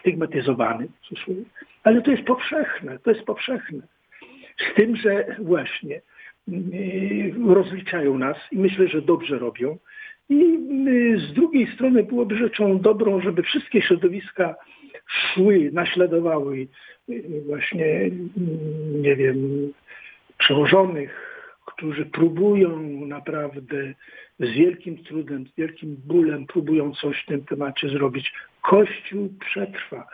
stygmatyzowany. 0.00 0.88
Ale 1.84 2.02
to 2.02 2.10
jest 2.10 2.24
powszechne, 2.24 2.98
to 2.98 3.10
jest 3.10 3.24
powszechne. 3.24 3.78
Z 4.58 4.74
tym, 4.74 4.96
że 4.96 5.36
właśnie 5.38 6.00
rozliczają 7.46 8.18
nas 8.18 8.36
i 8.52 8.58
myślę, 8.58 8.88
że 8.88 9.02
dobrze 9.02 9.38
robią, 9.38 9.78
i 10.28 10.58
y, 10.88 11.18
z 11.18 11.32
drugiej 11.32 11.66
strony 11.74 12.02
byłoby 12.02 12.36
rzeczą 12.36 12.80
dobrą, 12.80 13.20
żeby 13.20 13.42
wszystkie 13.42 13.82
środowiska 13.82 14.54
szły, 15.06 15.70
naśladowały 15.72 16.66
y, 17.08 17.42
właśnie, 17.46 17.86
y, 17.86 18.12
nie 18.94 19.16
wiem, 19.16 19.36
przełożonych, 20.38 21.30
którzy 21.66 22.06
próbują 22.06 22.80
naprawdę 23.06 23.94
z 24.38 24.50
wielkim 24.50 25.04
trudem, 25.04 25.46
z 25.46 25.56
wielkim 25.56 25.96
bólem, 26.06 26.46
próbują 26.46 26.92
coś 26.92 27.22
w 27.22 27.26
tym 27.26 27.44
temacie 27.44 27.88
zrobić. 27.88 28.32
Kościół 28.62 29.28
przetrwa. 29.40 30.06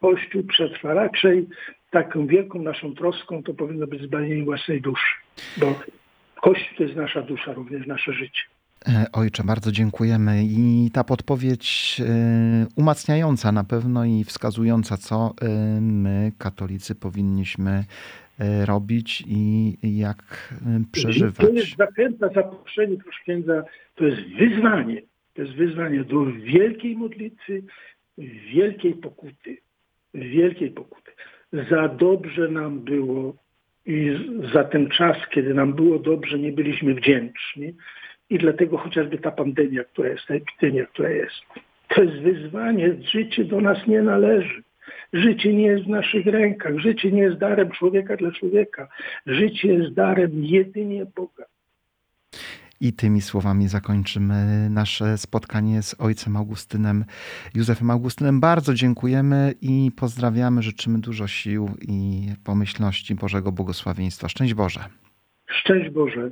Kościół 0.00 0.42
przetrwa. 0.42 0.94
Raczej 0.94 1.46
taką 1.90 2.26
wielką 2.26 2.62
naszą 2.62 2.94
troską 2.94 3.42
to 3.42 3.54
powinno 3.54 3.86
być 3.86 4.02
zbawienie 4.02 4.44
własnej 4.44 4.80
duszy. 4.80 5.14
Bo 5.56 5.80
Kościół 6.42 6.76
to 6.76 6.82
jest 6.82 6.96
nasza 6.96 7.22
dusza, 7.22 7.52
również 7.52 7.86
nasze 7.86 8.12
życie. 8.12 8.42
E, 8.88 9.06
ojcze, 9.12 9.42
bardzo 9.44 9.72
dziękujemy. 9.72 10.44
I 10.44 10.90
ta 10.92 11.04
podpowiedź 11.04 11.96
e, 12.00 12.66
umacniająca 12.76 13.52
na 13.52 13.64
pewno 13.64 14.04
i 14.04 14.24
wskazująca, 14.24 14.96
co 14.96 15.34
e, 15.42 15.48
my, 15.80 16.32
katolicy, 16.38 16.94
powinniśmy 16.94 17.84
robić 18.64 19.24
i 19.26 19.76
jak 19.82 20.52
przeżywać. 20.92 21.36
To 21.36 21.52
jest 21.52 21.76
zachęta, 21.76 22.28
zaproszenie 22.34 22.96
proszę 22.96 23.18
księdza, 23.22 23.62
to 23.94 24.04
jest 24.04 24.20
wyzwanie. 24.38 25.02
To 25.34 25.42
jest 25.42 25.54
wyzwanie 25.54 26.04
do 26.04 26.24
wielkiej 26.24 26.96
modlitwy, 26.96 27.62
wielkiej 28.52 28.94
pokuty. 28.94 29.56
Wielkiej 30.14 30.70
pokuty. 30.70 31.10
Za 31.52 31.88
dobrze 31.88 32.48
nam 32.48 32.80
było 32.80 33.34
i 33.86 34.16
za 34.54 34.64
ten 34.64 34.88
czas, 34.88 35.16
kiedy 35.30 35.54
nam 35.54 35.72
było 35.74 35.98
dobrze, 35.98 36.38
nie 36.38 36.52
byliśmy 36.52 36.94
wdzięczni. 36.94 37.74
I 38.30 38.38
dlatego 38.38 38.78
chociażby 38.78 39.18
ta 39.18 39.30
pandemia, 39.30 39.84
która 39.84 40.08
jest, 40.08 40.26
ta 40.26 40.34
epidemia, 40.34 40.86
która 40.86 41.10
jest, 41.10 41.36
to 41.88 42.02
jest 42.02 42.16
wyzwanie. 42.16 42.94
Życie 43.12 43.44
do 43.44 43.60
nas 43.60 43.86
nie 43.86 44.02
należy. 44.02 44.62
Życie 45.12 45.54
nie 45.54 45.66
jest 45.66 45.84
w 45.84 45.88
naszych 45.88 46.26
rękach. 46.26 46.78
Życie 46.78 47.12
nie 47.12 47.22
jest 47.22 47.38
darem 47.38 47.70
człowieka 47.70 48.16
dla 48.16 48.32
człowieka. 48.32 48.88
Życie 49.26 49.74
jest 49.74 49.94
darem 49.94 50.30
jedynie 50.34 51.06
Boga. 51.16 51.44
I 52.80 52.92
tymi 52.92 53.20
słowami 53.20 53.68
zakończymy 53.68 54.70
nasze 54.70 55.18
spotkanie 55.18 55.82
z 55.82 55.94
ojcem 55.98 56.36
Augustynem, 56.36 57.04
Józefem 57.54 57.90
Augustynem. 57.90 58.40
Bardzo 58.40 58.74
dziękujemy 58.74 59.54
i 59.60 59.90
pozdrawiamy. 59.96 60.62
Życzymy 60.62 60.98
dużo 60.98 61.26
sił 61.26 61.70
i 61.80 62.28
pomyślności 62.44 63.14
Bożego 63.14 63.52
błogosławieństwa. 63.52 64.28
Szczęść 64.28 64.54
Boże. 64.54 64.80
Szczęść 65.46 65.90
Boże. 65.90 66.30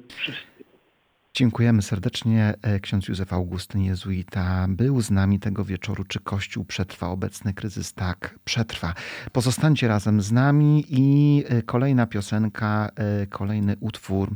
Dziękujemy 1.36 1.82
serdecznie. 1.82 2.54
E, 2.62 2.80
ksiądz 2.80 3.08
Józef 3.08 3.32
Augustyn 3.32 3.82
Jezuita 3.82 4.66
był 4.68 5.00
z 5.00 5.10
nami 5.10 5.38
tego 5.38 5.64
wieczoru. 5.64 6.04
Czy 6.04 6.20
Kościół 6.20 6.64
przetrwa 6.64 7.08
obecny 7.08 7.54
kryzys? 7.54 7.94
Tak, 7.94 8.38
przetrwa. 8.44 8.94
Pozostańcie 9.32 9.88
razem 9.88 10.22
z 10.22 10.32
nami 10.32 10.84
i 10.88 11.44
e, 11.48 11.62
kolejna 11.62 12.06
piosenka, 12.06 12.88
e, 12.96 13.26
kolejny 13.26 13.76
utwór. 13.80 14.34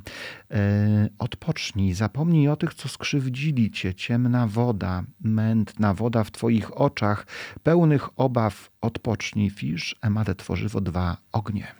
Odpocznij, 1.18 1.94
zapomnij 1.94 2.48
o 2.48 2.56
tych, 2.56 2.74
co 2.74 2.88
skrzywdzili 2.88 3.70
cię. 3.70 3.94
Ciemna 3.94 4.46
woda, 4.46 5.02
mętna 5.20 5.94
woda 5.94 6.24
w 6.24 6.30
twoich 6.30 6.80
oczach, 6.80 7.26
pełnych 7.62 8.08
obaw. 8.16 8.70
Odpocznij, 8.80 9.50
fisz, 9.50 9.96
Emade 10.02 10.34
Tworzywo 10.34 10.80
dwa 10.80 11.16
ognie. 11.32 11.79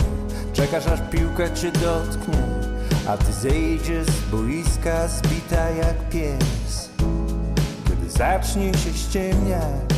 Czekasz 0.61 0.87
aż 0.87 0.99
piłka 1.11 1.49
cię 1.49 1.71
dotknie 1.71 2.43
A 3.07 3.17
ty 3.17 3.33
zejdziesz 3.33 4.07
z 4.07 4.21
boiska 4.31 5.07
zbita 5.07 5.69
jak 5.69 6.09
pies 6.09 6.89
Kiedy 7.87 8.09
zacznie 8.09 8.73
się 8.73 8.93
ściemniać 8.93 9.91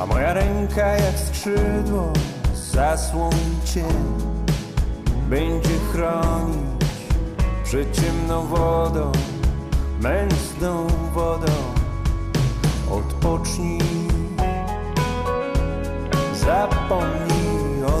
A 0.00 0.06
moja 0.06 0.32
ręka 0.34 0.86
jak 0.86 1.18
skrzydło 1.18 2.12
zasłoni 2.72 3.56
cię 3.64 3.84
będzie 5.30 5.78
chronić 5.92 6.80
przed 7.64 7.96
ciemną 7.96 8.46
wodą, 8.46 9.12
męsną 10.00 10.86
wodą. 11.14 11.52
Odpocznij, 12.90 13.80
zapomnij 16.44 17.39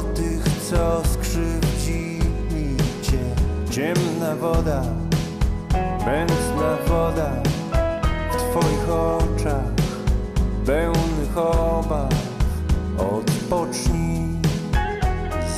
o 0.00 0.02
tych, 0.02 0.42
co 0.70 1.02
skrzywdzili 1.12 2.76
cię. 3.02 3.18
Ciemna 3.70 4.36
woda, 4.36 4.82
męsna 6.06 6.76
woda 6.88 7.30
w 8.32 8.36
twoich 8.36 8.90
oczach, 8.90 9.70
pełnych 10.66 11.38
obaw. 11.38 12.14
Odpocznij, 12.98 14.40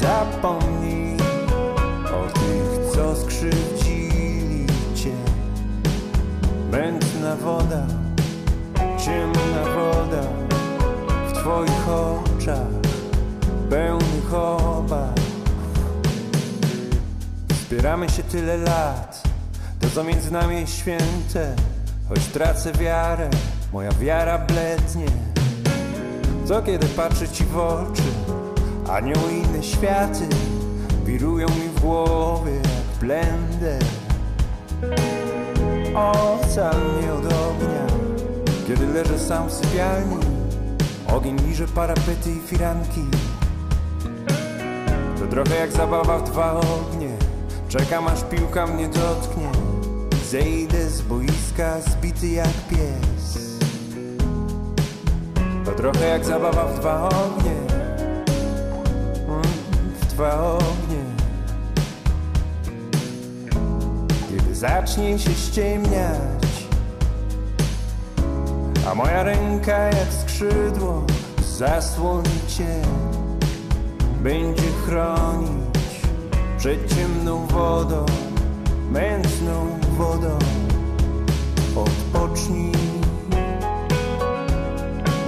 zapomnij 0.01 1.17
skrzywdzili 3.17 4.67
cię 4.95 5.13
Mętna 6.71 7.37
woda, 7.37 7.87
ciemna 9.05 9.65
woda 9.75 10.23
W 11.29 11.33
twoich 11.33 11.89
oczach 11.89 12.82
pełnych 13.73 14.35
obaw 14.35 15.21
Wspieramy 17.53 18.09
się 18.09 18.23
tyle 18.23 18.57
lat 18.57 19.23
To 19.81 19.91
co 19.95 20.05
między 20.05 20.33
nami 20.33 20.67
święte. 20.67 21.57
Choć 22.09 22.27
tracę 22.27 22.73
wiarę, 22.73 23.31
moja 23.73 23.93
wiara 23.93 24.39
blednie. 24.39 25.07
Co 26.45 26.63
kiedy 26.63 26.87
patrzę 26.87 27.29
ci 27.29 27.45
w 27.45 27.59
oczy 27.59 28.03
Anioły 28.91 29.33
inne 29.33 29.63
światy 29.63 30.29
Wirują 31.05 31.49
mi 31.49 31.69
w 31.77 31.81
głowie 31.81 32.61
splendor 32.97 33.83
Ocal 35.95 36.77
mnie 36.99 37.13
od 37.13 37.25
ognia 37.25 37.87
Kiedy 38.67 38.87
leżę 38.87 39.19
sam 39.19 39.49
w 39.49 39.53
sypialni. 39.53 40.17
Ogień 41.13 41.39
liże 41.49 41.69
parapety 41.69 42.31
i 42.31 42.49
firanki 42.49 43.01
To 45.23 45.29
trochę 45.29 45.57
jak 45.57 45.73
zabawa 45.73 46.19
w 46.19 46.31
dwa 46.31 46.53
ognie. 46.53 47.11
Czekam 47.69 48.07
aż 48.09 48.25
piłka 48.25 48.67
mnie 48.67 48.89
dotknie. 48.89 49.51
Zejdę 50.31 50.91
z 50.91 51.03
boiska 51.03 51.81
zbity 51.81 52.29
jak 52.29 52.69
pies. 52.71 53.39
To 55.65 55.73
trochę 55.73 56.09
jak 56.09 56.25
zabawa 56.25 56.65
w 56.65 56.81
dwa 56.81 57.09
ognie. 57.09 57.57
Mm, 59.29 59.43
W 60.01 60.07
dwa 60.07 60.43
ognie. 60.43 61.03
Zacznie 64.53 65.19
się 65.19 65.35
ściemniać 65.35 66.67
A 68.91 68.95
moja 68.95 69.23
ręka 69.23 69.79
jak 69.79 70.13
skrzydło 70.13 71.03
zasłoni 71.59 72.41
cię 72.49 72.83
Będzie 74.23 74.71
chronić 74.87 76.01
przed 76.59 76.95
ciemną 76.95 77.47
wodą 77.47 78.07
Mętną 78.93 79.79
wodą. 79.97 80.39
Odpocznij. 81.77 82.73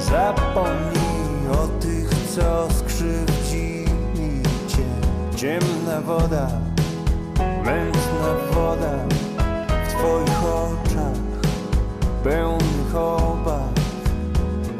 Zapomnij 0.00 1.48
o 1.52 1.66
tych, 1.80 2.10
co 2.34 2.68
skrzywdzili 2.74 4.42
cię. 4.68 4.84
Ciemna 5.36 6.00
woda, 6.00 6.48
mętna 7.64 8.34
woda 8.52 8.98
w 9.84 9.92
Twoich 9.92 10.44
oczach, 10.44 11.42
pełnych 12.24 12.96
obaw. 12.96 13.72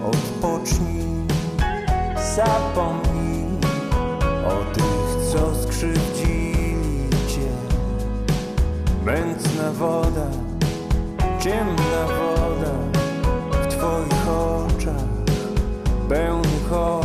Odpocznij, 0.07 1.27
zapomnij 2.37 3.14
o 4.45 4.75
tych, 4.75 5.33
co 5.33 5.55
skrzywdzili 5.63 7.09
Cię. 7.29 7.51
Mętna 9.05 9.73
woda, 9.73 10.27
ciemna 11.41 12.07
woda 12.07 12.73
w 13.53 13.67
Twoich 13.67 14.29
oczach, 14.29 15.05
pełnych 16.09 16.73
obaw. 16.73 17.04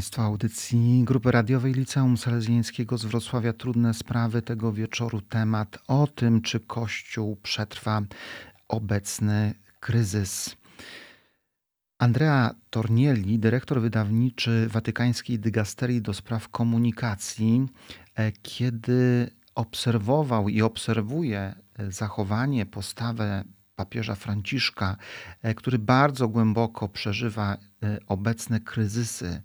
Państwo 0.00 0.22
audycji 0.22 1.04
Grupy 1.04 1.30
Radiowej 1.30 1.72
Liceum 1.72 2.16
Salezjańskiego 2.16 2.98
z 2.98 3.04
Wrocławia. 3.04 3.52
Trudne 3.52 3.94
sprawy 3.94 4.42
tego 4.42 4.72
wieczoru. 4.72 5.20
Temat 5.20 5.78
o 5.88 6.06
tym, 6.06 6.42
czy 6.42 6.60
Kościół 6.60 7.36
przetrwa 7.36 8.02
obecny 8.68 9.54
kryzys. 9.80 10.56
Andrea 11.98 12.54
Tornielli, 12.70 13.38
dyrektor 13.38 13.80
wydawniczy 13.80 14.68
Watykańskiej 14.68 15.38
Dygasterii 15.38 16.02
do 16.02 16.14
Spraw 16.14 16.48
Komunikacji, 16.48 17.66
e, 18.14 18.32
kiedy 18.32 19.30
obserwował 19.54 20.48
i 20.48 20.62
obserwuje 20.62 21.54
e, 21.78 21.92
zachowanie, 21.92 22.66
postawę 22.66 23.44
papieża 23.76 24.14
Franciszka, 24.14 24.96
e, 25.42 25.54
który 25.54 25.78
bardzo 25.78 26.28
głęboko 26.28 26.88
przeżywa 26.88 27.56
obecne 28.06 28.60
kryzysy 28.60 29.42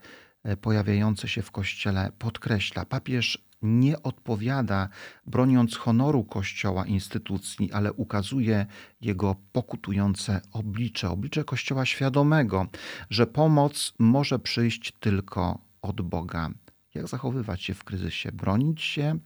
pojawiające 0.62 1.28
się 1.28 1.42
w 1.42 1.52
kościele, 1.52 2.12
podkreśla: 2.20 2.86
papież 2.86 3.46
nie 3.62 4.04
odpowiada, 4.04 4.90
broniąc 5.26 5.76
honoru 5.76 6.24
Kościoła, 6.24 6.86
instytucji, 6.86 7.72
ale 7.72 7.94
ukazuje 7.94 8.66
jego 9.02 9.36
pokutujące 9.52 10.42
oblicze, 10.52 11.10
oblicze 11.10 11.44
Kościoła 11.44 11.86
świadomego, 11.86 12.68
że 13.10 13.28
pomoc 13.28 13.94
może 14.00 14.40
przyjść 14.40 14.94
tylko 15.00 15.60
od 15.82 16.02
Boga. 16.02 16.50
Jak 16.94 17.08
zachowywać 17.08 17.64
się 17.64 17.74
w 17.74 17.84
kryzysie? 17.84 18.32
Bronić 18.32 18.82
się 18.82 19.20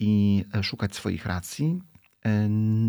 i 0.00 0.44
szukać 0.62 0.94
swoich 0.94 1.26
racji? 1.26 1.80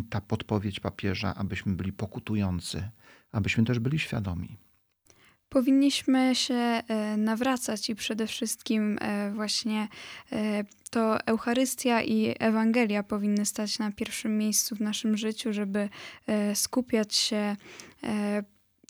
Ta 0.09 0.21
podpowiedź 0.21 0.79
papieża, 0.79 1.35
abyśmy 1.35 1.75
byli 1.75 1.93
pokutujący, 1.93 2.89
abyśmy 3.31 3.63
też 3.63 3.79
byli 3.79 3.99
świadomi. 3.99 4.57
Powinniśmy 5.55 6.35
się 6.35 6.53
e, 6.53 6.81
nawracać 7.17 7.89
i 7.89 7.95
przede 7.95 8.27
wszystkim 8.27 8.97
e, 9.01 9.31
właśnie 9.31 9.87
e, 10.31 10.63
to 10.89 11.25
Eucharystia 11.25 12.01
i 12.01 12.35
Ewangelia 12.39 13.03
powinny 13.03 13.45
stać 13.45 13.79
na 13.79 13.91
pierwszym 13.91 14.37
miejscu 14.37 14.75
w 14.75 14.79
naszym 14.79 15.17
życiu, 15.17 15.53
żeby 15.53 15.89
skupiać 16.53 17.15
się 17.15 17.55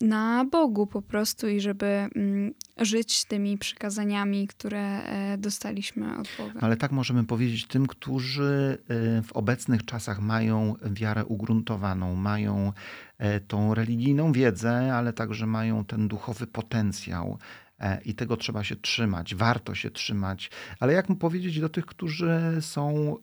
na 0.02 0.46
Bogu 0.52 0.88
po 0.88 1.02
prostu 1.02 1.48
i 1.48 1.60
żeby 1.60 1.86
mm, 1.86 2.54
żyć 2.78 3.26
tymi 3.26 3.58
przykazaniami, 3.58 4.48
które 4.48 5.02
dostaliśmy 5.38 6.18
od 6.18 6.28
Boga. 6.38 6.60
Ale 6.62 6.78
tak 6.78 6.92
możemy 6.92 7.24
powiedzieć 7.24 7.68
tym, 7.68 7.88
którzy 7.88 8.78
w 9.24 9.34
obecnych 9.34 9.86
czasach 9.86 10.20
mają 10.20 10.74
wiarę 10.82 11.26
ugruntowaną, 11.26 12.16
mają 12.16 12.74
E, 13.18 13.40
tą 13.40 13.74
religijną 13.74 14.32
wiedzę, 14.32 14.96
ale 14.96 15.14
także 15.14 15.48
mają 15.48 15.86
ten 15.86 16.08
duchowy 16.08 16.48
potencjał. 16.48 17.38
E, 17.80 18.02
I 18.02 18.16
tego 18.16 18.38
trzeba 18.38 18.64
się 18.64 18.76
trzymać, 18.76 19.36
warto 19.36 19.76
się 19.76 19.92
trzymać. 19.92 20.52
Ale 20.80 20.94
jak 20.94 21.10
mu 21.10 21.16
powiedzieć 21.16 21.60
do 21.60 21.70
tych, 21.70 21.86
którzy 21.86 22.58
są, 22.62 23.16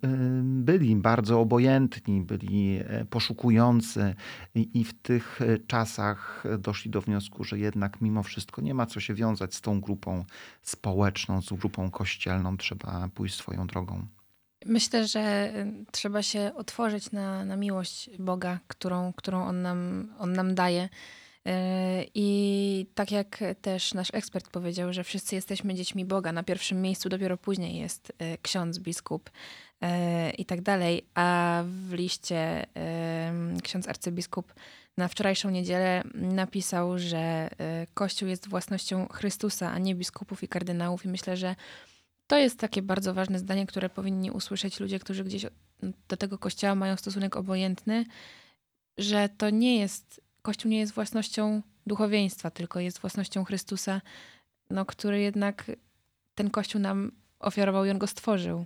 byli 0.42 0.96
bardzo 0.96 1.40
obojętni, 1.40 2.20
byli 2.20 2.78
e, 2.78 3.04
poszukujący 3.04 4.14
i, 4.54 4.84
w 4.84 5.02
tych 5.02 5.40
czasach 5.66 6.44
doszli 6.58 6.90
do 6.90 7.00
wniosku, 7.00 7.44
że 7.44 7.58
jednak 7.58 8.00
mimo 8.00 8.22
wszystko 8.22 8.62
nie 8.62 8.74
ma 8.74 8.86
co 8.86 9.00
się 9.00 9.14
wiązać 9.14 9.54
z 9.54 9.60
tą 9.60 9.80
grupą 9.80 10.24
społeczną, 10.62 11.42
z 11.42 11.52
grupą 11.52 11.90
kościelną, 11.90 12.56
trzeba 12.56 13.08
pójść 13.14 13.34
swoją 13.34 13.66
drogą. 13.66 14.06
Myślę, 14.66 15.08
że 15.08 15.52
y, 15.56 15.84
trzeba 15.90 16.22
się 16.22 16.52
otworzyć 16.54 17.12
na, 17.12 17.44
na 17.44 17.56
miłość 17.56 18.10
Boga, 18.18 18.58
którą, 18.68 19.12
którą 19.12 19.44
on, 19.44 19.62
nam, 19.62 20.08
on 20.18 20.32
nam 20.32 20.54
daje. 20.54 20.88
Y, 21.48 21.50
I 22.14 22.86
tak 22.94 23.10
jak 23.10 23.44
też 23.62 23.94
nasz 23.94 24.14
ekspert 24.14 24.48
powiedział, 24.50 24.92
że 24.92 25.04
wszyscy 25.04 25.34
jesteśmy 25.34 25.74
dziećmi 25.74 26.04
Boga, 26.04 26.32
na 26.32 26.42
pierwszym 26.42 26.82
miejscu 26.82 27.08
dopiero 27.08 27.36
później 27.36 27.76
jest 27.76 28.10
y, 28.10 28.38
ksiądz, 28.42 28.78
biskup 28.78 29.30
i 30.38 30.44
tak 30.44 30.60
dalej. 30.60 31.06
A 31.14 31.62
w 31.66 31.92
liście 31.92 32.66
ksiądz 33.62 33.88
arcybiskup 33.88 34.54
na 34.96 35.08
wczorajszą 35.08 35.50
niedzielę 35.50 36.02
napisał, 36.14 36.98
że 36.98 37.50
Kościół 37.94 38.28
jest 38.28 38.48
własnością 38.48 39.08
Chrystusa, 39.08 39.72
a 39.72 39.78
nie 39.78 39.94
biskupów 39.94 40.42
i 40.42 40.48
kardynałów. 40.48 41.04
I 41.04 41.08
myślę, 41.08 41.36
że 41.36 41.56
to 42.26 42.38
jest 42.38 42.58
takie 42.58 42.82
bardzo 42.82 43.14
ważne 43.14 43.38
zdanie, 43.38 43.66
które 43.66 43.88
powinni 43.88 44.30
usłyszeć 44.30 44.80
ludzie, 44.80 44.98
którzy 44.98 45.24
gdzieś 45.24 45.46
do 46.08 46.16
tego 46.16 46.38
kościoła 46.38 46.74
mają 46.74 46.96
stosunek 46.96 47.36
obojętny, 47.36 48.04
że 48.98 49.28
to 49.28 49.50
nie 49.50 49.78
jest, 49.78 50.20
kościół 50.42 50.70
nie 50.70 50.78
jest 50.78 50.92
własnością 50.92 51.62
duchowieństwa, 51.86 52.50
tylko 52.50 52.80
jest 52.80 52.98
własnością 52.98 53.44
Chrystusa, 53.44 54.00
no, 54.70 54.86
który 54.86 55.20
jednak 55.20 55.64
ten 56.34 56.50
kościół 56.50 56.80
nam 56.80 57.12
ofiarował 57.38 57.84
i 57.84 57.90
on 57.90 57.98
go 57.98 58.06
stworzył. 58.06 58.64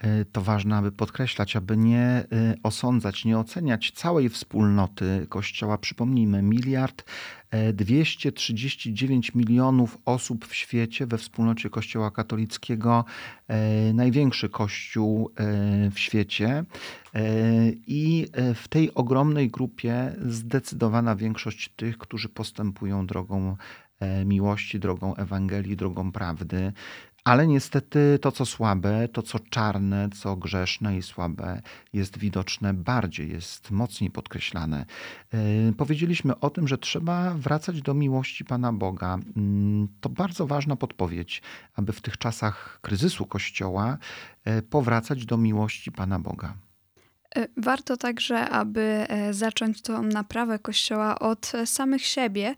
E, 0.00 0.24
to 0.24 0.40
ważne, 0.42 0.76
aby 0.76 0.92
podkreślać, 0.92 1.56
aby 1.56 1.76
nie 1.76 1.98
e, 1.98 2.24
osądzać, 2.62 3.24
nie 3.24 3.38
oceniać 3.38 3.90
całej 3.90 4.28
wspólnoty 4.28 5.26
Kościoła. 5.28 5.78
Przypomnijmy, 5.78 6.42
miliard 6.42 7.04
239 7.72 9.30
e, 9.30 9.38
milionów 9.38 9.98
osób 10.04 10.46
w 10.46 10.54
świecie 10.54 11.06
we 11.06 11.18
wspólnocie 11.18 11.70
Kościoła 11.70 12.10
katolickiego, 12.10 13.04
największy 13.94 14.48
kościół 14.48 15.30
w 15.90 15.98
świecie. 15.98 16.64
I 17.86 18.26
w 18.54 18.68
tej 18.68 18.94
ogromnej 18.94 19.50
grupie 19.50 20.16
zdecydowana 20.26 21.16
większość 21.16 21.70
tych, 21.76 21.98
którzy 21.98 22.28
postępują 22.28 23.06
drogą 23.06 23.56
miłości, 24.24 24.78
drogą 24.78 25.16
Ewangelii, 25.16 25.76
drogą 25.76 26.12
prawdy. 26.12 26.72
Ale 27.26 27.46
niestety 27.46 28.18
to, 28.22 28.32
co 28.32 28.46
słabe, 28.46 29.08
to, 29.08 29.22
co 29.22 29.38
czarne, 29.38 30.08
co 30.14 30.36
grzeszne 30.36 30.96
i 30.96 31.02
słabe, 31.02 31.62
jest 31.92 32.18
widoczne 32.18 32.74
bardziej, 32.74 33.30
jest 33.30 33.70
mocniej 33.70 34.10
podkreślane. 34.10 34.86
E, 35.32 35.38
powiedzieliśmy 35.72 36.40
o 36.40 36.50
tym, 36.50 36.68
że 36.68 36.78
trzeba 36.78 37.34
wracać 37.34 37.82
do 37.82 37.94
miłości 37.94 38.44
Pana 38.44 38.72
Boga. 38.72 39.18
Mm, 39.36 39.88
to 40.00 40.08
bardzo 40.08 40.46
ważna 40.46 40.76
podpowiedź, 40.76 41.42
aby 41.76 41.92
w 41.92 42.00
tych 42.00 42.18
czasach 42.18 42.78
kryzysu 42.82 43.26
Kościoła 43.26 43.98
e, 44.44 44.62
powracać 44.62 45.26
do 45.26 45.36
miłości 45.36 45.92
Pana 45.92 46.18
Boga. 46.18 46.65
E, 47.36 47.48
warto 47.56 47.96
także, 47.96 48.48
aby 48.48 48.80
e, 48.80 49.34
zacząć 49.34 49.82
tą 49.82 50.02
naprawę 50.02 50.58
Kościoła 50.58 51.18
od 51.18 51.54
e, 51.54 51.66
samych 51.66 52.06
siebie 52.06 52.54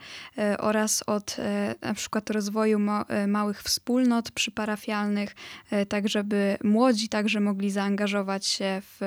oraz 0.58 1.02
od 1.06 1.36
na 1.82 1.94
przykład 1.94 2.30
rozwoju 2.30 2.78
małych 3.26 3.62
wspólnot 3.62 4.30
przyparafialnych, 4.30 5.34
tak 5.88 6.08
żeby 6.08 6.56
młodzi 6.64 7.08
także 7.08 7.40
mogli 7.40 7.70
zaangażować 7.70 8.46
się 8.46 8.82
w 8.82 9.00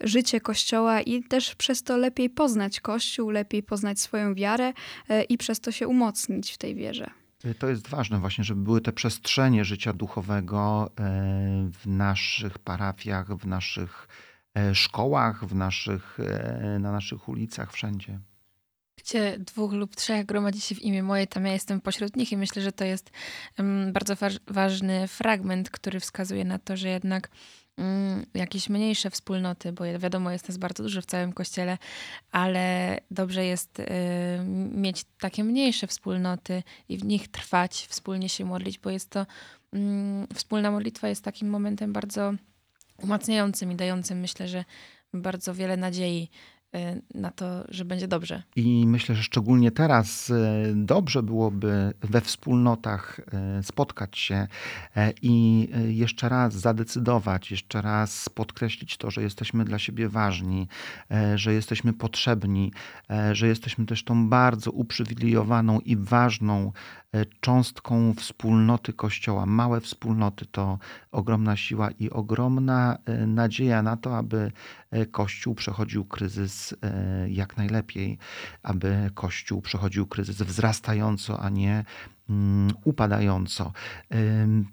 życie 0.00 0.40
Kościoła 0.40 1.00
i 1.00 1.22
też 1.22 1.54
przez 1.54 1.82
to 1.82 1.96
lepiej 1.96 2.30
poznać 2.30 2.80
Kościół, 2.80 3.30
lepiej 3.30 3.62
poznać 3.62 4.00
swoją 4.00 4.34
wiarę 4.34 4.72
i 5.28 5.38
przez 5.38 5.60
to 5.60 5.72
się 5.72 5.88
umocnić 5.88 6.52
w 6.52 6.58
tej 6.58 6.74
wierze. 6.74 7.10
To 7.58 7.68
jest 7.68 7.88
ważne 7.88 8.18
właśnie, 8.18 8.44
żeby 8.44 8.62
były 8.62 8.80
te 8.80 8.92
przestrzenie 8.92 9.64
życia 9.64 9.92
duchowego 9.92 10.90
w 11.72 11.86
naszych 11.86 12.58
parafiach, 12.58 13.36
w 13.36 13.46
naszych 13.46 14.08
szkołach, 14.74 15.44
w 15.44 15.54
naszych, 15.54 16.18
e, 16.20 16.78
na 16.80 16.92
naszych 16.92 17.28
ulicach, 17.28 17.72
wszędzie. 17.72 18.18
Gdzie 18.96 19.38
dwóch 19.38 19.72
lub 19.72 19.96
trzech 19.96 20.26
gromadzi 20.26 20.60
się 20.60 20.74
w 20.74 20.82
imię 20.82 21.02
moje, 21.02 21.26
tam 21.26 21.46
ja 21.46 21.52
jestem 21.52 21.80
pośród 21.80 22.16
nich 22.16 22.32
i 22.32 22.36
myślę, 22.36 22.62
że 22.62 22.72
to 22.72 22.84
jest 22.84 23.10
bardzo 23.92 24.14
ważny 24.46 25.08
fragment, 25.08 25.70
który 25.70 26.00
wskazuje 26.00 26.44
na 26.44 26.58
to, 26.58 26.76
że 26.76 26.88
jednak 26.88 27.28
mm, 27.76 28.26
jakieś 28.34 28.68
mniejsze 28.68 29.10
wspólnoty, 29.10 29.72
bo 29.72 29.84
wiadomo, 29.98 30.30
jest 30.30 30.48
nas 30.48 30.56
bardzo 30.56 30.82
dużo 30.82 31.02
w 31.02 31.06
całym 31.06 31.32
kościele, 31.32 31.78
ale 32.32 32.98
dobrze 33.10 33.44
jest 33.44 33.80
y, 33.80 33.84
mieć 34.72 35.04
takie 35.20 35.44
mniejsze 35.44 35.86
wspólnoty 35.86 36.62
i 36.88 36.98
w 36.98 37.04
nich 37.04 37.28
trwać, 37.28 37.86
wspólnie 37.90 38.28
się 38.28 38.44
modlić, 38.44 38.78
bo 38.78 38.90
jest 38.90 39.10
to, 39.10 39.26
mm, 39.72 40.26
wspólna 40.34 40.70
modlitwa 40.70 41.08
jest 41.08 41.24
takim 41.24 41.50
momentem 41.50 41.92
bardzo 41.92 42.34
umacniającym 43.02 43.72
i 43.72 43.76
dającym, 43.76 44.20
myślę, 44.20 44.48
że 44.48 44.64
bardzo 45.14 45.54
wiele 45.54 45.76
nadziei 45.76 46.28
y, 46.74 47.02
na 47.14 47.30
to, 47.30 47.64
że 47.68 47.84
będzie 47.84 48.08
dobrze. 48.08 48.42
I 48.56 48.84
myślę, 48.86 49.14
że 49.14 49.22
szczególnie 49.22 49.70
teraz 49.70 50.30
y, 50.30 50.34
dobrze 50.74 51.22
byłoby 51.22 51.92
we 52.00 52.20
wspólnotach 52.20 53.20
y, 53.58 53.62
spotkać 53.62 54.18
się 54.18 54.46
i 55.22 55.68
jeszcze 55.88 56.28
raz 56.28 56.54
zadecydować, 56.54 57.50
jeszcze 57.50 57.82
raz 57.82 58.28
podkreślić 58.28 58.96
to, 58.96 59.10
że 59.10 59.22
jesteśmy 59.22 59.64
dla 59.64 59.78
siebie 59.78 60.08
ważni, 60.08 60.68
że 61.34 61.54
jesteśmy 61.54 61.92
potrzebni, 61.92 62.72
że 63.32 63.46
jesteśmy 63.46 63.86
też 63.86 64.04
tą 64.04 64.28
bardzo 64.28 64.70
uprzywilejowaną 64.70 65.80
i 65.80 65.96
ważną 65.96 66.72
E, 67.07 67.07
cząstką 67.40 68.14
wspólnoty 68.14 68.92
Kościoła. 68.92 69.46
Małe 69.46 69.80
wspólnoty 69.80 70.46
to 70.46 70.78
ogromna 71.10 71.56
siła 71.56 71.90
i 71.90 72.10
ogromna 72.10 72.98
e, 73.04 73.26
nadzieja 73.26 73.82
na 73.82 73.96
to, 73.96 74.16
aby 74.16 74.52
e, 74.90 75.06
Kościół 75.06 75.54
przechodził 75.54 76.04
kryzys 76.04 76.74
jak 77.28 77.56
najlepiej, 77.56 78.18
aby 78.62 79.10
Kościół 79.14 79.62
przechodził 79.62 80.06
kryzys 80.06 80.42
wzrastająco, 80.42 81.40
a 81.40 81.48
nie 81.48 81.84
upadająco. 82.84 83.72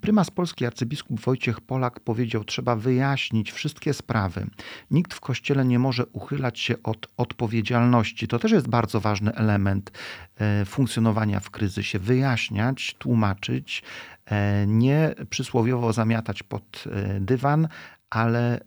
Prymas 0.01 0.31
polski 0.31 0.65
arcybiskup 0.65 1.19
Wojciech 1.19 1.61
Polak 1.61 1.99
powiedział: 1.99 2.43
Trzeba 2.43 2.75
wyjaśnić 2.75 3.51
wszystkie 3.51 3.93
sprawy. 3.93 4.47
Nikt 4.91 5.13
w 5.13 5.19
kościele 5.19 5.65
nie 5.65 5.79
może 5.79 6.05
uchylać 6.05 6.59
się 6.59 6.83
od 6.83 7.07
odpowiedzialności. 7.17 8.27
To 8.27 8.39
też 8.39 8.51
jest 8.51 8.67
bardzo 8.67 8.99
ważny 8.99 9.33
element 9.33 9.91
e, 10.37 10.65
funkcjonowania 10.65 11.39
w 11.39 11.49
kryzysie. 11.49 11.99
Wyjaśniać, 11.99 12.95
tłumaczyć, 12.99 13.83
e, 14.25 14.67
nie 14.67 15.15
przysłowiowo 15.29 15.93
zamiatać 15.93 16.43
pod 16.43 16.83
e, 16.87 17.19
dywan, 17.19 17.67
ale 18.09 18.59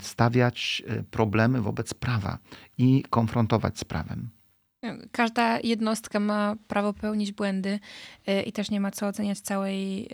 stawiać 0.00 0.82
problemy 1.10 1.60
wobec 1.60 1.94
prawa 1.94 2.38
i 2.78 3.04
konfrontować 3.10 3.78
z 3.78 3.84
prawem. 3.84 4.30
Każda 5.12 5.58
jednostka 5.60 6.20
ma 6.20 6.56
prawo 6.68 6.92
pełnić 6.92 7.32
błędy 7.32 7.80
y, 8.28 8.42
i 8.42 8.52
też 8.52 8.70
nie 8.70 8.80
ma 8.80 8.90
co 8.90 9.06
oceniać 9.06 9.40
całej 9.40 10.04
y, 10.04 10.08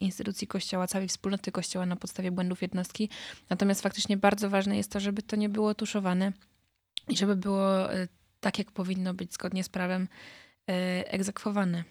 instytucji 0.00 0.46
kościoła, 0.46 0.86
całej 0.86 1.08
wspólnoty 1.08 1.52
kościoła 1.52 1.86
na 1.86 1.96
podstawie 1.96 2.30
błędów 2.30 2.62
jednostki. 2.62 3.10
Natomiast 3.50 3.82
faktycznie 3.82 4.16
bardzo 4.16 4.50
ważne 4.50 4.76
jest 4.76 4.92
to, 4.92 5.00
żeby 5.00 5.22
to 5.22 5.36
nie 5.36 5.48
było 5.48 5.74
tuszowane 5.74 6.32
i 7.08 7.16
żeby 7.16 7.36
było 7.36 7.94
y, 7.94 8.08
tak, 8.40 8.58
jak 8.58 8.70
powinno 8.70 9.14
być 9.14 9.34
zgodnie 9.34 9.64
z 9.64 9.68
prawem 9.68 10.08
egzekwowane. 11.06 11.84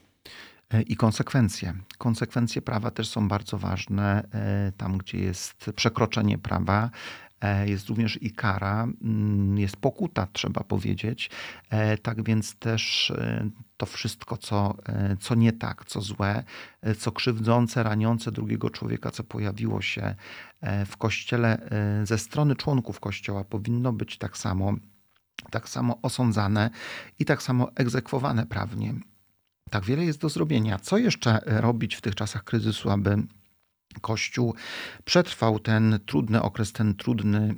E, 0.70 0.82
I 0.82 0.95
konsekwencje. 0.95 1.74
Konsekwencje 1.97 2.61
prawa 2.61 2.91
też 2.91 3.09
są 3.09 3.28
bardzo 3.28 3.57
ważne. 3.57 4.28
E, 4.34 4.72
tam, 4.78 4.97
gdzie 4.97 5.18
jest 5.18 5.72
przekroczenie 5.76 6.38
prawa, 6.38 6.89
E, 6.89 7.26
jest 7.65 7.89
również 7.89 8.23
i 8.23 8.31
kara, 8.31 8.83
mm, 8.83 9.57
jest 9.57 9.77
pokuta, 9.77 10.27
trzeba 10.33 10.63
powiedzieć. 10.63 11.29
E, 11.69 11.97
tak 11.97 12.23
więc 12.23 12.55
też 12.55 13.11
e, 13.11 13.49
to 13.77 13.85
wszystko, 13.85 14.38
co, 14.38 14.75
co 15.19 15.35
nie 15.35 15.53
tak, 15.53 15.85
co 15.85 16.01
złe, 16.01 16.43
co 16.99 17.11
krzywdzące, 17.11 17.83
raniące 17.83 18.31
drugiego 18.31 18.69
człowieka, 18.69 19.11
co 19.11 19.23
pojawiło 19.23 19.81
się 19.81 20.15
w 20.85 20.97
kościele 20.97 21.69
ze 22.03 22.17
strony 22.17 22.55
członków 22.55 22.99
kościoła, 22.99 23.43
powinno 23.43 23.93
być 23.93 24.17
tak 24.17 24.38
samo, 24.38 24.73
tak 25.51 25.69
samo 25.69 25.99
osądzane 26.01 26.69
i 27.19 27.25
tak 27.25 27.43
samo 27.43 27.71
egzekwowane 27.75 28.45
prawnie. 28.45 28.93
Tak 29.69 29.85
wiele 29.85 30.05
jest 30.05 30.19
do 30.19 30.29
zrobienia. 30.29 30.79
Co 30.79 30.97
jeszcze 30.97 31.39
robić 31.45 31.95
w 31.95 32.01
tych 32.01 32.15
czasach 32.15 32.43
kryzysu, 32.43 32.89
aby 32.89 33.17
Kościół 34.01 34.55
przetrwał 35.05 35.59
ten 35.59 35.99
trudny 36.05 36.41
okres, 36.41 36.71
ten 36.71 36.95
trudny, 36.95 37.55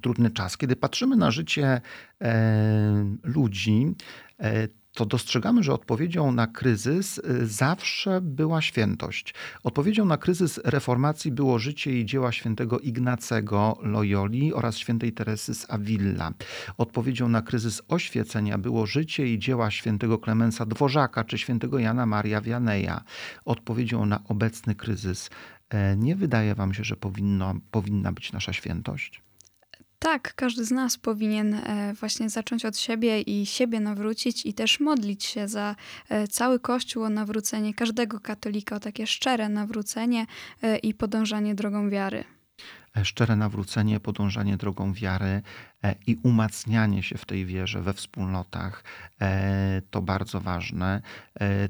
trudny 0.00 0.30
czas. 0.30 0.56
Kiedy 0.56 0.76
patrzymy 0.76 1.16
na 1.16 1.30
życie 1.30 1.80
e, 2.20 3.16
ludzi, 3.22 3.94
e, 4.40 4.68
to 4.94 5.06
dostrzegamy, 5.06 5.62
że 5.62 5.72
odpowiedzią 5.72 6.32
na 6.32 6.46
kryzys 6.46 7.18
y, 7.18 7.46
zawsze 7.46 8.20
była 8.20 8.62
świętość. 8.62 9.34
Odpowiedzią 9.64 10.04
na 10.04 10.16
kryzys 10.16 10.60
reformacji 10.64 11.32
było 11.32 11.58
życie 11.58 12.00
i 12.00 12.06
dzieła 12.06 12.32
świętego 12.32 12.78
Ignacego 12.78 13.78
Loyoli 13.82 14.54
oraz 14.54 14.78
świętej 14.78 15.12
Teresy 15.12 15.54
z 15.54 15.70
Avilla. 15.70 16.32
Odpowiedzią 16.78 17.28
na 17.28 17.42
kryzys 17.42 17.82
oświecenia 17.88 18.58
było 18.58 18.86
życie 18.86 19.32
i 19.32 19.38
dzieła 19.38 19.70
świętego 19.70 20.18
Klemensa 20.18 20.66
Dworzaka 20.66 21.24
czy 21.24 21.38
świętego 21.38 21.78
Jana 21.78 22.06
Maria 22.06 22.40
Vianeja. 22.40 23.04
Odpowiedzią 23.44 24.06
na 24.06 24.24
obecny 24.28 24.74
kryzys 24.74 25.30
e, 25.70 25.96
nie 25.96 26.16
wydaje 26.16 26.54
wam 26.54 26.74
się, 26.74 26.84
że 26.84 26.96
powinno, 26.96 27.54
powinna 27.70 28.12
być 28.12 28.32
nasza 28.32 28.52
świętość? 28.52 29.27
Tak, 29.98 30.34
każdy 30.34 30.64
z 30.64 30.70
nas 30.70 30.98
powinien 30.98 31.54
e, 31.54 31.94
właśnie 32.00 32.30
zacząć 32.30 32.64
od 32.64 32.78
siebie 32.78 33.20
i 33.20 33.46
siebie 33.46 33.80
nawrócić 33.80 34.46
i 34.46 34.54
też 34.54 34.80
modlić 34.80 35.24
się 35.24 35.48
za 35.48 35.76
e, 36.08 36.28
cały 36.28 36.60
Kościół 36.60 37.02
o 37.02 37.08
nawrócenie 37.08 37.74
każdego 37.74 38.20
katolika, 38.20 38.76
o 38.76 38.80
takie 38.80 39.06
szczere 39.06 39.48
nawrócenie 39.48 40.26
e, 40.62 40.78
i 40.78 40.94
podążanie 40.94 41.54
drogą 41.54 41.90
wiary. 41.90 42.37
Szczere 43.02 43.36
nawrócenie, 43.36 44.00
podążanie 44.00 44.56
drogą 44.56 44.92
wiary 44.92 45.42
i 46.06 46.16
umacnianie 46.22 47.02
się 47.02 47.18
w 47.18 47.24
tej 47.24 47.46
wierze 47.46 47.82
we 47.82 47.92
wspólnotach 47.92 48.84
to 49.90 50.02
bardzo 50.02 50.40
ważne, 50.40 51.02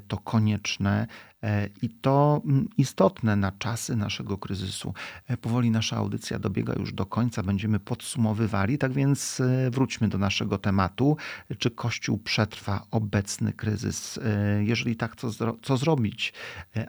to 0.07 0.17
konieczne 0.17 1.07
E, 1.43 1.69
I 1.81 1.89
to 1.89 2.41
mm, 2.45 2.67
istotne 2.77 3.35
na 3.35 3.51
czasy 3.51 3.95
naszego 3.95 4.37
kryzysu. 4.37 4.93
E, 5.27 5.37
powoli 5.37 5.71
nasza 5.71 5.97
audycja 5.97 6.39
dobiega 6.39 6.73
już 6.73 6.93
do 6.93 7.05
końca, 7.05 7.43
będziemy 7.43 7.79
podsumowywali, 7.79 8.77
tak 8.77 8.91
więc 8.91 9.39
e, 9.39 9.69
wróćmy 9.71 10.07
do 10.07 10.17
naszego 10.17 10.57
tematu. 10.57 11.17
Czy 11.57 11.71
Kościół 11.71 12.17
przetrwa 12.17 12.85
obecny 12.91 13.53
kryzys? 13.53 14.19
Jeżeli 14.59 14.95
tak, 14.95 15.15
co, 15.15 15.29
co 15.61 15.77
zrobić, 15.77 16.33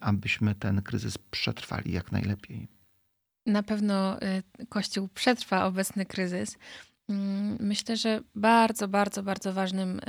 abyśmy 0.00 0.54
ten 0.54 0.82
kryzys 0.82 1.18
przetrwali 1.18 1.92
jak 1.92 2.12
najlepiej? 2.12 2.79
Na 3.50 3.62
pewno 3.62 4.22
y, 4.22 4.66
Kościół 4.68 5.08
przetrwa 5.14 5.66
obecny 5.66 6.06
kryzys. 6.06 6.58
Mm, 7.08 7.56
Myślę, 7.60 7.96
że 7.96 8.20
bardzo, 8.34 8.88
bardzo, 8.88 9.22
bardzo 9.22 9.52
ważnym 9.52 9.98
y, 9.98 10.02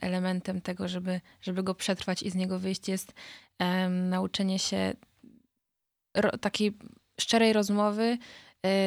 elementem 0.00 0.60
tego, 0.60 0.88
żeby, 0.88 1.20
żeby 1.40 1.62
go 1.62 1.74
przetrwać 1.74 2.22
i 2.22 2.30
z 2.30 2.34
niego 2.34 2.58
wyjść, 2.58 2.88
jest 2.88 3.12
nauczenie 3.90 4.58
się 4.58 4.94
takiej 6.40 6.72
szczerej 7.20 7.52
rozmowy, 7.52 8.18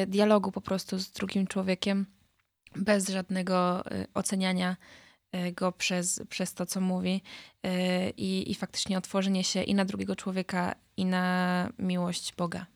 y, 0.02 0.06
dialogu 0.06 0.52
po 0.52 0.60
prostu 0.60 0.98
z 0.98 1.12
drugim 1.12 1.46
człowiekiem, 1.46 2.06
bez 2.76 3.08
żadnego 3.08 3.84
oceniania 4.14 4.76
go 5.52 5.72
przez, 5.72 6.22
przez 6.28 6.54
to, 6.54 6.66
co 6.66 6.80
mówi 6.80 7.22
i, 8.16 8.50
i 8.50 8.54
faktycznie 8.54 8.98
otworzenie 8.98 9.44
się 9.44 9.62
i 9.62 9.74
na 9.74 9.84
drugiego 9.84 10.16
człowieka, 10.16 10.74
i 10.96 11.04
na 11.04 11.68
miłość 11.78 12.34
Boga. 12.34 12.66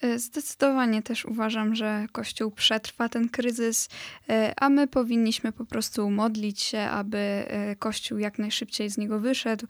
E, 0.00 0.18
Zdecydowanie 0.18 1.02
też 1.02 1.24
uważam, 1.24 1.74
że 1.74 2.06
Kościół 2.12 2.50
przetrwa 2.50 3.08
ten 3.08 3.28
kryzys, 3.28 3.88
e, 4.28 4.54
a 4.56 4.68
my 4.68 4.86
powinniśmy 4.86 5.52
po 5.52 5.64
prostu 5.64 6.10
modlić 6.10 6.62
się, 6.62 6.80
aby 6.80 7.18
e, 7.18 7.76
Kościół 7.76 8.18
jak 8.18 8.38
najszybciej 8.38 8.90
z 8.90 8.98
niego 8.98 9.20
wyszedł 9.20 9.66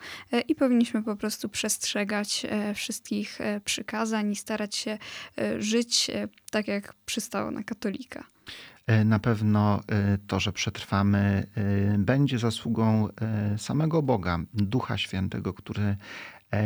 i 0.49 0.55
powinniśmy 0.55 1.03
po 1.03 1.17
prostu 1.17 1.49
przestrzegać 1.49 2.47
wszystkich 2.75 3.39
przykazań 3.65 4.33
i 4.33 4.37
starać 4.37 4.77
się 4.77 4.99
żyć 5.59 6.11
tak, 6.51 6.69
jak 6.69 6.95
przystało 7.07 7.51
na 7.51 7.63
katolika. 7.63 8.25
Na 9.05 9.19
pewno 9.19 9.81
to, 10.27 10.41
że 10.41 10.53
przetrwamy, 10.53 11.47
będzie 11.99 12.39
zasługą 12.39 13.09
samego 13.57 14.03
Boga, 14.03 14.39
Ducha 14.55 14.99
Świętego, 14.99 15.53
który 15.53 15.97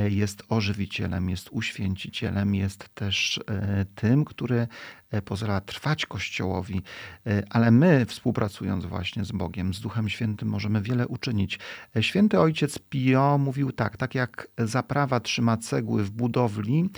jest 0.09 0.43
ożywicielem, 0.49 1.31
jest 1.31 1.49
uświęcicielem, 1.53 2.55
jest 2.55 2.89
też 2.95 3.41
e, 3.49 3.85
tym, 3.95 4.25
który 4.25 4.67
e, 5.11 5.23
pozwala 5.23 5.61
trwać 5.61 6.07
Kościołowi. 6.07 6.83
E, 7.27 7.43
Ale 7.51 7.71
my, 7.71 8.07
współpracując 8.07 8.87
właśnie 8.87 9.25
z 9.25 9.33
Bogiem, 9.33 9.75
z 9.75 9.81
Duchem 9.81 10.09
Świętym, 10.09 10.49
możemy 10.49 10.83
wiele 10.83 11.09
uczynić. 11.09 11.59
Święty 12.01 12.41
ojciec 12.41 12.79
Pio 12.79 13.39
mówił 13.39 13.73
tak, 13.73 13.97
tak 13.97 14.15
jak 14.15 14.49
zaprawa 14.59 15.21
trzyma 15.21 15.57
cegły 15.57 16.05
w 16.05 16.11
budowli, 16.11 16.91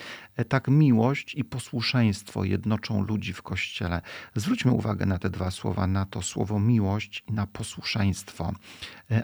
tak 0.49 0.69
miłość 0.69 1.35
i 1.35 1.45
posłuszeństwo 1.45 2.45
jednoczą 2.45 3.03
ludzi 3.03 3.33
w 3.33 3.43
Kościele. 3.43 4.01
Zwróćmy 4.35 4.73
uwagę 4.73 5.07
na 5.07 5.19
te 5.19 5.31
dwa 5.31 5.51
słowa, 5.51 5.87
na 5.87 6.07
to 6.07 6.23
słowo 6.23 6.61
miłość 6.61 7.25
i 7.29 7.33
na 7.33 7.47
posłuszeństwo, 7.47 8.53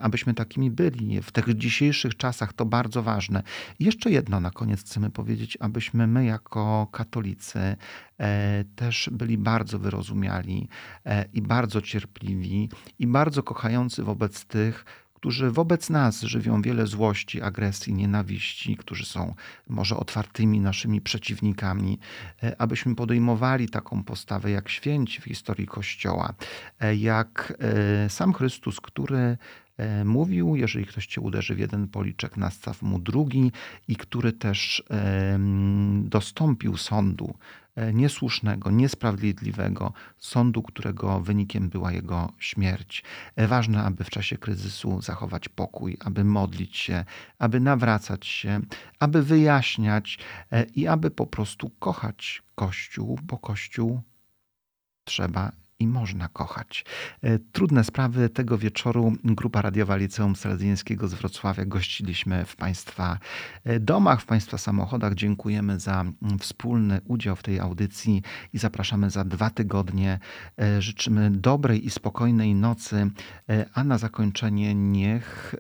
abyśmy 0.01 0.35
takimi 0.35 0.71
byli. 0.71 1.23
W 1.23 1.33
tych 1.33 1.57
dzisiejszych 1.57 2.17
czasach 2.17 2.53
to 2.53 2.65
bardzo 2.65 3.03
ważne. 3.03 3.43
Jeszcze 3.81 4.11
jedno 4.11 4.41
na 4.41 4.51
koniec 4.51 4.81
chcemy 4.81 5.11
powiedzieć, 5.11 5.59
abyśmy 5.61 6.07
my 6.07 6.25
jako 6.25 6.89
katolicy 6.93 7.77
e, 8.19 8.65
też 8.77 9.11
byli 9.13 9.39
bardzo 9.39 9.79
wyrozumiali 9.79 10.69
e, 11.07 11.25
i 11.33 11.43
bardzo 11.43 11.83
cierpliwi 11.83 12.69
i 12.99 13.07
bardzo 13.07 13.43
kochający 13.43 14.03
wobec 14.03 14.45
tych, 14.45 14.85
którzy 15.15 15.51
wobec 15.51 15.91
nas 15.91 16.21
żywią 16.23 16.63
wiele 16.63 16.87
złości, 16.87 17.43
agresji, 17.43 17.95
nienawiści, 17.95 18.77
którzy 18.77 19.07
są 19.07 19.35
może 19.69 19.97
otwartymi 19.97 20.61
naszymi 20.61 21.01
przeciwnikami, 21.01 21.99
e, 22.43 22.61
abyśmy 22.61 22.95
podejmowali 22.95 23.69
taką 23.69 24.05
postawę 24.05 24.51
jak 24.51 24.69
święci 24.69 25.21
w 25.21 25.25
historii 25.25 25.67
Kościoła, 25.67 26.35
jak 26.97 27.53
sam 28.09 28.33
Chrystus, 28.33 28.81
który 28.81 29.37
mówił, 30.05 30.57
jeżeli 30.57 30.87
ktoś 30.87 31.07
cię 31.07 31.21
uderzy 31.21 31.55
w 31.55 31.59
jeden 31.59 31.89
policzek, 31.89 32.37
nastaw 32.37 32.83
mu 32.83 32.99
drugi 32.99 33.53
i 33.89 33.97
który 33.97 34.33
też 34.33 34.83
em, 34.91 36.09
dostąpił 36.09 36.77
sądu 36.77 37.35
e, 37.77 37.93
niesłusznego, 37.93 38.71
niesprawiedliwego, 38.71 39.93
sądu, 40.19 40.63
którego 40.63 41.21
wynikiem 41.21 41.69
była 41.69 41.93
jego 41.93 42.33
śmierć. 42.39 43.05
E, 43.37 43.47
Ważne, 43.47 43.83
aby 43.83 44.05
w 44.05 44.11
czasie 44.11 44.39
kryzysu 44.39 45.01
zachować 45.03 45.49
pokój, 45.49 45.97
aby 46.05 46.25
modlić 46.25 46.77
się, 46.77 47.05
aby 47.39 47.61
nawracać 47.61 48.27
się, 48.27 48.61
aby 48.99 49.23
wyjaśniać 49.23 50.19
e, 50.51 50.65
i 50.65 50.89
aby 50.89 51.11
po 51.11 51.27
prostu 51.27 51.71
kochać 51.71 52.43
Kościół, 52.55 53.19
bo 53.23 53.39
Kościół 53.39 54.03
trzeba 55.05 55.53
i 55.83 55.87
można 55.87 56.29
kochać. 56.29 56.85
E, 57.23 57.39
Trudne 57.39 57.85
sprawy 57.85 58.29
tego 58.29 58.59
wieczoru. 58.59 59.13
Grupa 59.25 59.63
radiowa 59.63 59.97
Liceum 59.97 60.37
Salezjańskiego 60.37 61.09
z 61.09 61.15
Wrocławia 61.15 61.65
gościliśmy 61.65 62.45
w 62.45 62.57
Państwa 62.57 63.19
e, 63.65 63.81
domach, 63.81 64.21
w 64.21 64.27
Państwa 64.27 64.59
samochodach. 64.59 65.15
Dziękujemy 65.15 65.81
za 65.81 66.01
mm, 66.01 66.39
wspólny 66.39 67.01
udział 67.05 67.37
w 67.37 67.43
tej 67.43 67.61
audycji 67.61 68.23
i 68.53 68.59
zapraszamy 68.59 69.11
za 69.11 69.25
dwa 69.25 69.51
tygodnie. 69.51 70.19
E, 70.59 70.83
Życzymy 70.83 71.31
dobrej 71.31 71.87
i 71.87 71.91
spokojnej 71.91 72.55
nocy, 72.55 73.11
a 73.75 73.85
na 73.85 73.99
zakończenie 73.99 74.75
niech 74.75 75.55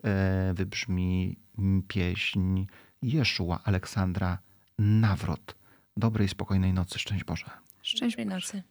wybrzmi 0.54 1.36
mm, 1.58 1.82
pieśń 1.82 2.66
Jeszua 3.02 3.60
Aleksandra 3.64 4.38
Nawrot. 4.78 5.54
Dobrej, 5.96 6.28
spokojnej 6.28 6.72
nocy. 6.72 6.98
Szczęść 6.98 7.24
Boże. 7.24 7.50
Szczęść 7.82 8.16
Boże. 8.16 8.28
nocy. 8.28 8.62